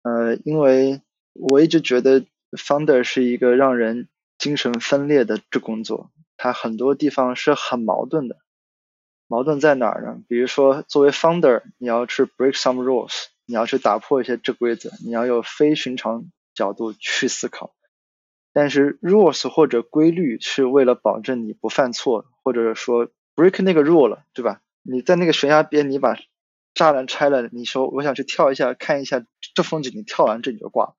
[0.04, 1.02] 呃，因为。
[1.38, 4.07] 我一直觉得 founder 是一个让人
[4.38, 8.38] 精神分裂的这工作，它很多地方是很矛盾的。
[9.27, 10.21] 矛盾在哪儿呢？
[10.27, 17.75] 比如说，作为 founder，你要去 break some rules，你要去打破一些这规则，你要有非寻常角度去思考。
[18.53, 24.61] 但是 rules 或者规律是为了保证你不犯错，或者说 break 那个 rule 了，对吧？
[24.83, 26.17] 你在那个悬崖边，你把
[26.73, 29.25] 栅栏拆了，你说我想去跳一下，看一下
[29.55, 30.95] 这风景，你跳完这你就挂了。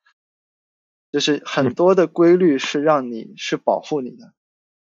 [1.17, 4.35] 就是很多的规律是让你是保护你的，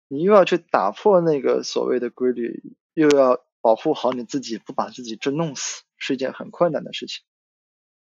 [0.06, 2.62] 你又要去打破那个所谓的规律，
[2.92, 7.24] 又要保护好你自己，不把自己真弄死，是一件很困难的事情。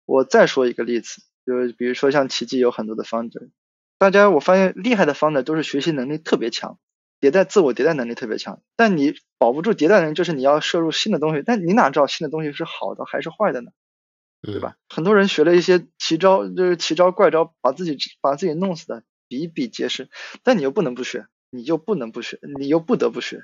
[0.06, 3.50] 我再说一个例子，就比如说像奇迹有很多的 founder，
[3.98, 6.78] 大家我发现厉害的 founder 都是学习能力特别强，
[7.20, 13.72] 迭代自我迭代能力特别强，但你保不住迭代能力，就是你要摄入新的东西，但你哪知道新的东西是好的还是坏的呢？
[14.42, 14.76] 对吧？
[14.88, 20.10] 很多人学了一些奇招，就是奇招怪招，把自己把自己弄死的比比皆是。
[20.44, 23.44] 但你又不能不学，你又不能不学，你又不得不学。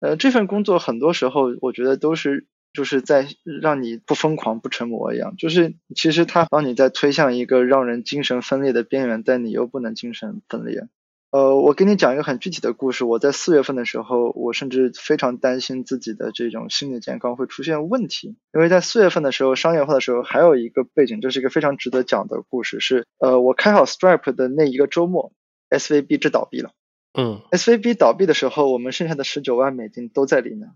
[0.00, 3.28] 呃，这份工作很多时候我觉得都是就是在
[3.62, 10.88] 让你不疯狂不成魔一样，就是其实它帮你在推向一个让人精神分裂的边缘，但你又不能精神分裂。
[11.30, 13.04] 呃，我给你讲一个很具体的故事。
[13.04, 22.80] 我在四月份的时候，我甚至非常担心自己的这种心理健康会出现问题，因为在四月份的时候，商业化的时候，还有一个背景，这是一个非常值得讲的故事。
[22.80, 25.32] 是呃，我开好 Stripe 的那一个周末
[25.68, 26.70] ，SVB 就倒闭了。
[27.12, 30.70] 嗯，SVB 倒闭的时候，我们剩下的十九万美金都在里面，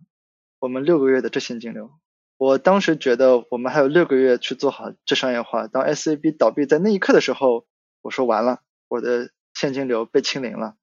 [0.58, 1.90] 我们六个月的这现金流。
[2.36, 5.68] 我当时觉得我们还有六个月去做好这商业化。
[5.68, 7.64] 当 SVB 倒闭在那一刻的时候，
[8.02, 9.30] 我说完了，我的。
[9.60, 10.74] 现金流被清零了，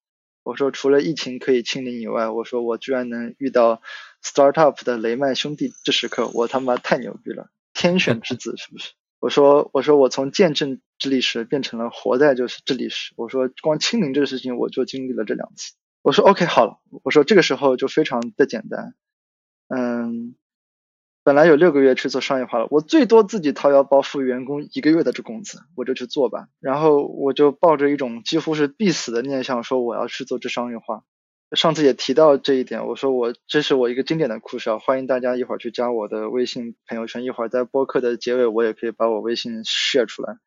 [0.43, 3.81] 我说除了疫情可以清零以外，我说我居然能遇到
[4.23, 8.91] startup 的雷曼兄弟这时刻，我他妈太牛逼了，天选之子是不是？
[9.19, 15.73] 我说我说我从见证这历史变成了活在就是这历史，我说光清零这个事情我就经历了这两次，
[16.03, 18.93] 我说 OK 好了，我说这个时候就非常的简单，
[19.69, 20.36] 嗯。
[21.27, 26.47] 本来有六个月去做商业化了，我最多自己掏腰包付员工一个月的这工资，我就去做吧。
[26.61, 31.03] 然后我就抱着一种几乎是必死的念想，说我要去做这商业化。
[31.51, 40.37] 上次也提到这一点，我说我这是我一个经典的故事啊，欢迎大家一会儿去加我的微信朋友圈，一会儿在播客的结尾我也可以把我微信 share 出来。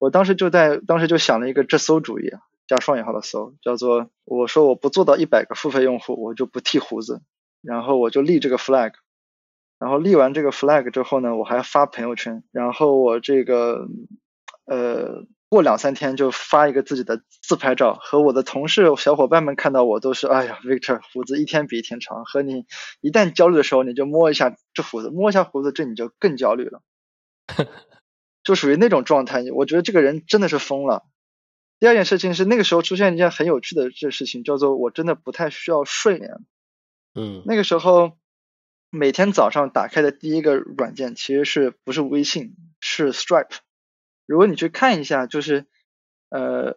[0.00, 2.32] 我当时就在当时就想了一个这馊主意，
[2.66, 7.22] 加双引号的馊，叫做我说我不做到一百个付费用户，我就不剃胡子，
[7.62, 8.94] 然后我就立这个 flag，
[9.78, 13.86] 然后立完这个 flag 之后呢，我还发朋友圈，然后我这个
[14.64, 15.26] 呃。
[15.50, 22.26] 过两三天就发一个自己的自拍照，和我的同事小伙伴们看到我都是，哎呀，Victor 胡子一天比一天长。
[22.26, 22.66] 和你
[23.00, 26.82] 一旦焦虑的时候，你就摸一下这胡子，摸一下胡子，这你就更焦虑了，
[28.44, 29.42] 就属于那种状态。
[29.54, 31.06] 我觉得这个人真的是疯了。
[31.80, 36.44] 第二件事情是那个时候出现一件很有趣的这事情，叫做我真的不太需要睡眠。
[37.14, 38.17] 嗯，那个时候
[38.90, 43.58] 每天早上打开的第一个软件其实是不是微信，是 Stripe。
[44.26, 45.66] 如果你去看一下，就是
[46.30, 46.76] 呃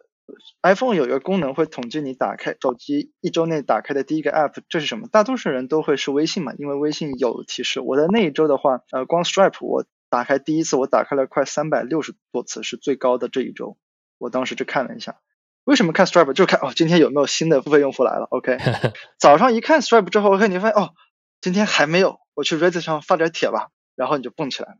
[0.62, 5.08] ，iPhone 有一个功能会统计你打开手机一周内打开的第一个 App，这是什么？
[5.08, 7.80] 大多数人都会是微信嘛，因为微信有提示。
[7.80, 13.78] 我在那一周的话，呃，光 Stripe 我打开第一次，我打开了快三百六十多次，是最高的这一周。
[14.18, 15.16] 我当时就看了一下，
[15.64, 16.32] 为什么看 Stripe？
[16.34, 18.58] 就看哦，今天有没有新的付费用户来了？OK，
[19.18, 20.94] 早上一看 Stripe 之后，OK，你发现哦，
[21.42, 24.78] 今天还没有，我去 Reddit 上发点帖吧，然后你就蹦起来了。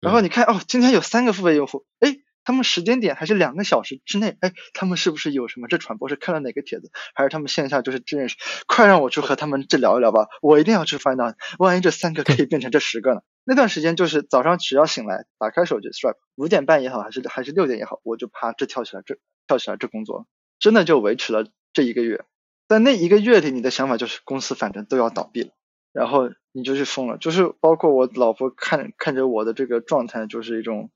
[0.00, 5.68] 然后你看哦，今天有三个付费用户，哎，他们时间点还是两个小时之内，哎，他们是不是有什么？
[5.68, 8.36] 这传播是看了哪个帖子，还是他们线下就是真认识？
[8.66, 13.20] 快让我去和他们这聊一聊吧，我一定要去 find out，万一这三个可以变成这十个呢？
[13.44, 20.26] 那段时间就是早上只要醒来，打开手机，Stripe，五点半也好，还是还是六点也好，我就啪这跳起来，这跳起来这工作，
[20.58, 22.24] 真的就维持了这一个月。
[22.66, 25.50] 在那一个月里，你的想法就是公司反正都要倒闭了。
[25.96, 30.90] 然后你就去疯了，就是包括我老婆看看着我的这个状态，就是一种，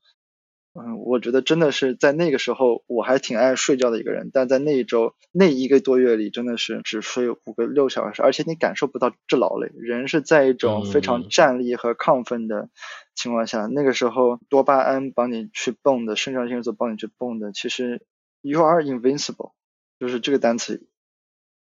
[0.73, 12.69] 嗯，我觉得真的是在那个时候我还挺爱睡觉的一个人，但在那一周那一个多月里，真的是只睡五个六小时，而且你感受不到这劳累，人是在一种非常站立和亢奋的
[13.15, 18.05] 情况下，那个时候多巴胺帮你去蹦的，肾上腺素帮你去蹦的，其实
[18.41, 19.53] you are invincible，
[19.99, 20.87] 就是这个单词。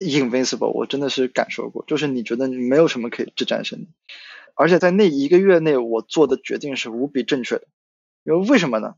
[0.00, 3.86] Invincible，我真的是感受过，就是你觉得你没有什么可以去战胜的，
[4.54, 7.68] 而且在那一个月内，我做的决定是无比正确的。
[8.24, 8.94] 因为为什么呢？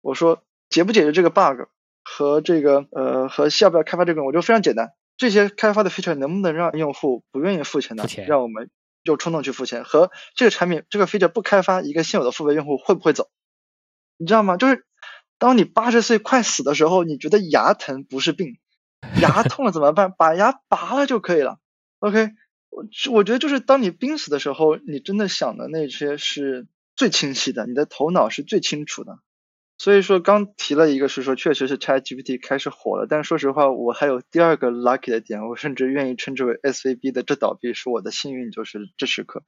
[0.00, 1.68] 我说解不解决这个 bug
[2.02, 8.70] 和这个呃和要不要开发这个，我觉得非常简单，这些开发的 feature 能不能让用户不愿意付钱的，让我们
[9.02, 9.84] 有冲动去付钱？
[9.84, 13.28] 和这个产品这个 feature 不开发，一个现有的付费用户会不会走？
[14.16, 14.56] 你知道吗？
[14.56, 14.84] 就是
[15.38, 18.56] 当你八十岁快死的时候，你觉得牙疼不是病。
[19.20, 20.12] 牙痛了怎么办？
[20.16, 21.58] 把牙拔了就可以了。
[21.98, 22.30] OK，
[22.70, 26.66] 我我觉得就是当你濒死的时候，你真的想的那些是
[26.96, 29.18] 最清晰的，你的头脑是最清楚的。
[29.78, 33.06] 所以说刚提了一个是说，确实是 ChatGPT 开始火了。
[33.08, 39.42] 但说实话，我还有第二个 lucky 的点，我甚至愿意称之为 SVB 的这倒闭是我的幸运，就是这时刻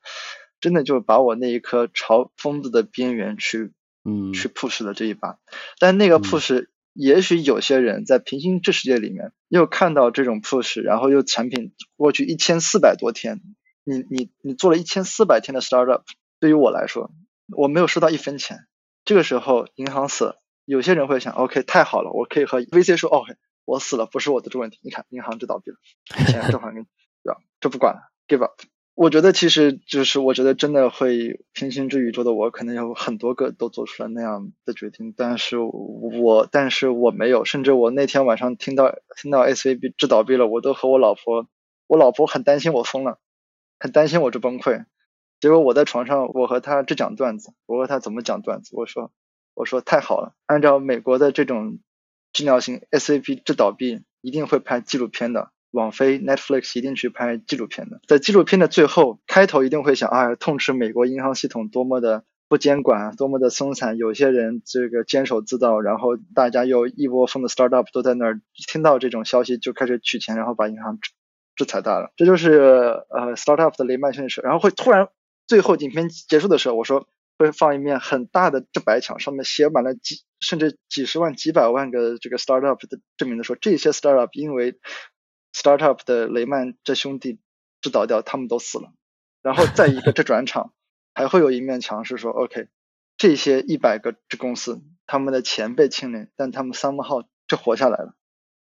[0.61, 3.73] 真的就把我那一颗朝疯子的边缘去，
[4.05, 5.37] 嗯，去 push 了这一把。
[5.79, 6.66] 但那个 push。
[6.93, 13.40] 也许有些人在平行这世界里面又看到这种 push，然后又产品过去一千四百多天，
[13.85, 16.02] 你你你做了一千四百天的 startup，
[16.39, 17.10] 对于我来说，
[17.56, 18.66] 我没有收到一分钱。
[19.05, 25.77] 这个时候银行死了，有些人会想，OK，太好了，我可以和 VC 说，OK，我死了不是我的这问题，你看银行就倒闭了，
[26.27, 26.86] 钱这还给你，
[27.24, 27.40] 对吧？
[27.60, 28.60] 这不管了，give up。
[28.94, 41.47] 我觉得其实就是，我觉得真的会平行之宇宙的我，可能有很多个都做出了那样的决定，但是我但是我没有，甚至我那天晚上听到听到 SVB 制倒闭了，我都和我老婆，
[41.86, 43.19] 我老婆很担心我疯了，
[43.78, 44.85] 很担心我这崩溃。
[45.40, 48.77] 结果我在床上，我和她这讲段子，我和她怎么讲段子？
[48.77, 49.10] 我说
[49.55, 51.78] 我说太好了，按照美国的这种
[52.35, 55.51] 治疗型 SVB 制倒闭，一定会拍纪录片的。
[55.73, 68.40] 网飞 Netflix 一定去拍纪录片的，在纪录片的最后开头一定会想啊，痛斥美国银行系统多么的不监管，多么的松散，有些人这个坚守自盗，然后大家又一窝蜂的 startup 都在那儿
[68.70, 70.99] 听到这种消息就开始取钱，然后把银行
[71.57, 72.53] 制裁大了，这就是
[73.09, 74.43] 呃 startup 的雷曼兄弟史。
[74.43, 75.09] 然后会突然
[75.47, 77.09] 最后影片结束的时候，我说
[77.39, 84.78] 会放一面很大的这白墙，上面写满了几甚至几十万几百万个这个 startup 的证明的说这些 startup 因为
[85.53, 87.39] startup 的雷曼这兄弟
[87.81, 88.93] 制倒掉，他们都死了。
[89.43, 90.73] 然后再一个这转场，
[91.15, 92.69] 还会有一面墙是说，OK，
[93.16, 98.15] 这些一百个这公司，他们的钱被清零，但他们 somehow 这活下来了。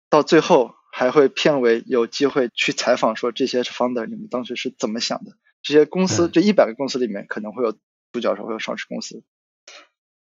[0.09, 5.31] 到最后还会片尾有机会去采访说这些 founder 你们当时是怎么想的？
[5.61, 7.73] 这些公司这一百个公司里面可能会有
[8.11, 9.23] 独角兽，会有上市公司，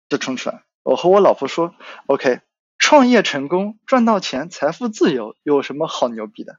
[0.09, 0.65] 就冲出来。
[0.83, 1.75] 我和我老婆说
[2.07, 2.41] ，OK。
[2.83, 6.57] 创业成功赚到钱财富自由有什么好牛逼的？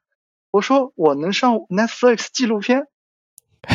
[0.51, 2.87] 我说我能上 Netflix 纪录片，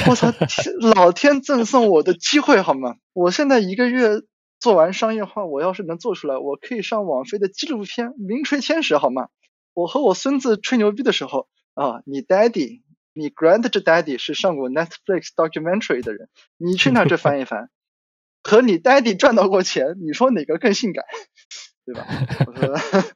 [0.09, 0.33] 我操，
[0.97, 2.97] 老天赠送我的机会好吗？
[3.13, 4.23] 我现在一个月
[4.59, 9.29] 做完商业化，我要是能做出来，我可以上网飞的纪录片，名垂千史好吗？
[9.75, 12.81] 我和我孙子吹牛逼的时候啊，你 daddy，
[13.13, 17.69] 你 grand daddy 是上过 Netflix documentary 的人，你去那这翻一翻，
[18.43, 21.05] 和你 daddy 赚到过钱，你说哪个更性感，
[21.89, 22.07] 对吧？
[22.47, 22.75] 我说，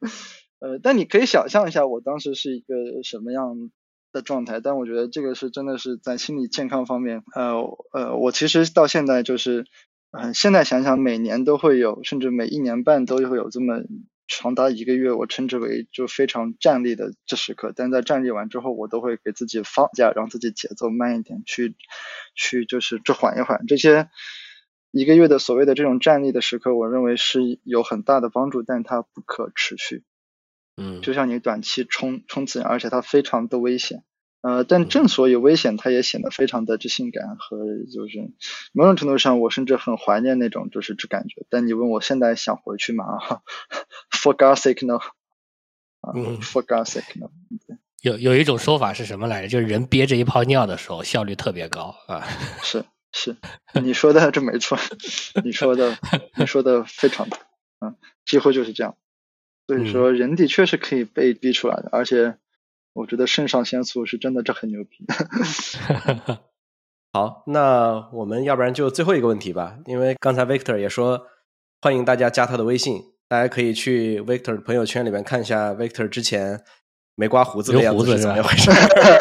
[0.60, 3.70] 呃，但你可以想象一下，我当时是一个什么样
[4.12, 4.60] 的状态。
[4.60, 7.60] 但我觉得这个是真的是在心理健康方面，呃
[7.92, 9.66] 呃，我其实到现在就是，
[10.12, 13.82] 嗯，现在想想，每年都会有，甚至每一年半都会有这么。
[14.28, 17.74] 长达一个月，我称之为就非常站立的这时刻。
[17.76, 21.74] 但在站立完之后，我都会给自己放假，让自己节奏慢一点，去
[22.34, 23.66] 去就是去缓一缓。
[23.66, 24.08] 这些
[24.92, 30.04] 一个月的所谓的这种站立的时刻，我认为是有很大的帮助，但它不可持续。
[30.76, 34.04] 嗯，就像你短期冲冲刺，而且它非常的危险。
[34.42, 37.58] 呃，但正所以危险，它也显得非常的之性感和
[37.92, 38.32] 就是
[38.72, 41.46] 某种程度上，我甚至很怀念那种就是这感觉。
[41.48, 43.04] 但你问我现在想回去吗？
[44.10, 45.00] For God's sake no！
[46.14, 47.30] 嗯，For God's sake no！
[48.02, 49.48] 有有一种说法是什么来着？
[49.48, 52.26] 就是人憋着一泡尿的时候效率特别高啊。
[52.62, 53.36] 是是，
[53.82, 54.78] 你说的这没错，
[55.44, 55.96] 你说的
[56.36, 57.38] 你说的非常对，
[57.80, 58.96] 嗯，几乎就是这样。
[59.66, 62.38] 所以说，人的确是可以被逼出来的，而且。
[62.94, 65.06] 我觉得肾上腺素是真的，这很牛逼。
[67.10, 71.26] 好，那我们要不然就最后一个问题吧，因为刚才 Victor 也说
[71.80, 76.62] 欢迎大家加他的微信，大家可以去 Victor 的朋友圈里面看一下 Victor 之前。
[77.14, 78.70] 没刮胡子的样子是怎么回事？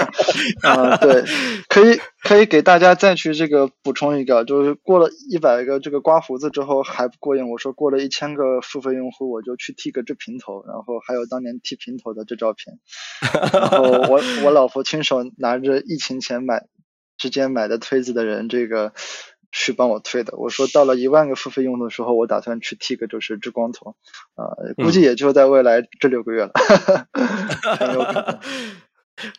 [0.66, 1.24] 啊，对，
[1.68, 12.80] 可以可以给大家再去这个补充一个，就是过了一百个这个刮胡子之后还不过瘾，我说过了一千个付费用户我就去剃个这平头，然后还有当年剃平头的这照片，
[13.54, 16.66] 然后我 我老婆亲手拿着疫情前买
[17.18, 18.94] 之间买的推子的人这个。
[19.52, 23.96] 去帮我推的，我说到了一万个付费用的时候，我打算去剃个就是直光头，
[24.36, 26.52] 啊，估计也就在未来这六个月了。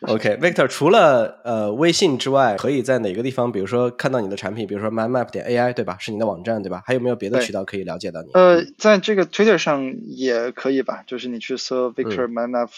[0.07, 5.97] OK，Victor，除了呃微信之外，可以在哪个地方，比如说看到你的产品，比如说 MyMap 点 AI，对吧？
[5.99, 6.81] 是你的网站，对吧？
[6.85, 8.29] 还有没有别的渠道可以了解到你？
[8.33, 12.69] 呃，在这个 Twitter 上也可以吧，就是你去搜 Victor MyMap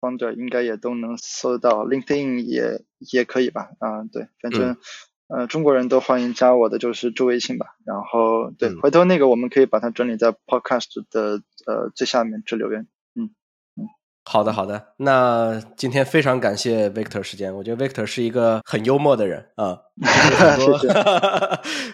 [0.00, 1.84] Founder，应该也都能搜到。
[1.84, 2.80] LinkedIn 也
[3.12, 3.68] 也可以吧？
[3.80, 4.78] 啊，对，反正。
[5.28, 12.86] 呃，中国人都欢迎加我的就是助微信吧，然后对，回头那个我们可以把它整理在 Podcast 的呃最下面这留言。
[13.16, 13.30] 嗯
[13.76, 13.88] 嗯，
[14.24, 19.78] 好的好的，那今天非常感谢 Victor 时间，我觉得 Victor 是一个很幽默的人啊，
[20.38, 20.78] 很多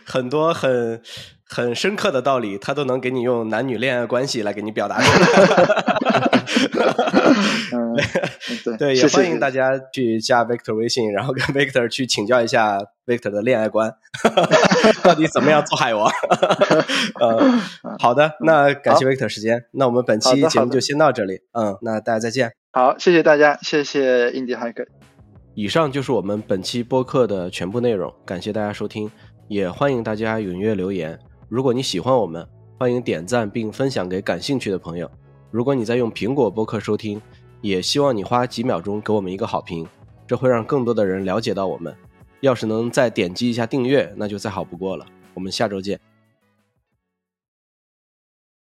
[0.05, 1.03] 很多很
[1.47, 6.29] 很深刻的道理，他都能给你用男女恋爱关系来给你表达出来。
[7.73, 7.95] 嗯，
[8.65, 13.93] 对对，也欢迎大家去加 Victor 微信，然后跟 Victor 去请教一下 Victor 的恋爱观，
[15.03, 16.11] 到底怎么样做海王？
[17.21, 17.61] 呃，
[17.99, 21.41] 好的，那感谢 Victor 时间，那我们本期节目就先到这里。
[21.53, 22.53] 嗯，那大家再见。
[22.73, 24.87] 好，谢谢大家，谢谢 Indie Hacker。
[25.55, 29.11] 以上就是我们本期播客的全部内容，感谢大家收听，
[29.49, 31.19] 也欢迎大家踊跃留言。
[31.51, 32.47] 如果你喜欢我们，
[32.79, 35.11] 欢迎点赞并分享给感兴趣的朋友。
[35.53, 37.21] 如果你在用苹果播客收听，
[37.61, 39.87] 也希望你花几秒钟给我们一个好评，
[40.27, 41.95] 这会让更多的人了解到我们。
[42.41, 45.05] 要是能再点击一下订阅，那就再好不过了。
[45.35, 46.01] 我们下周见。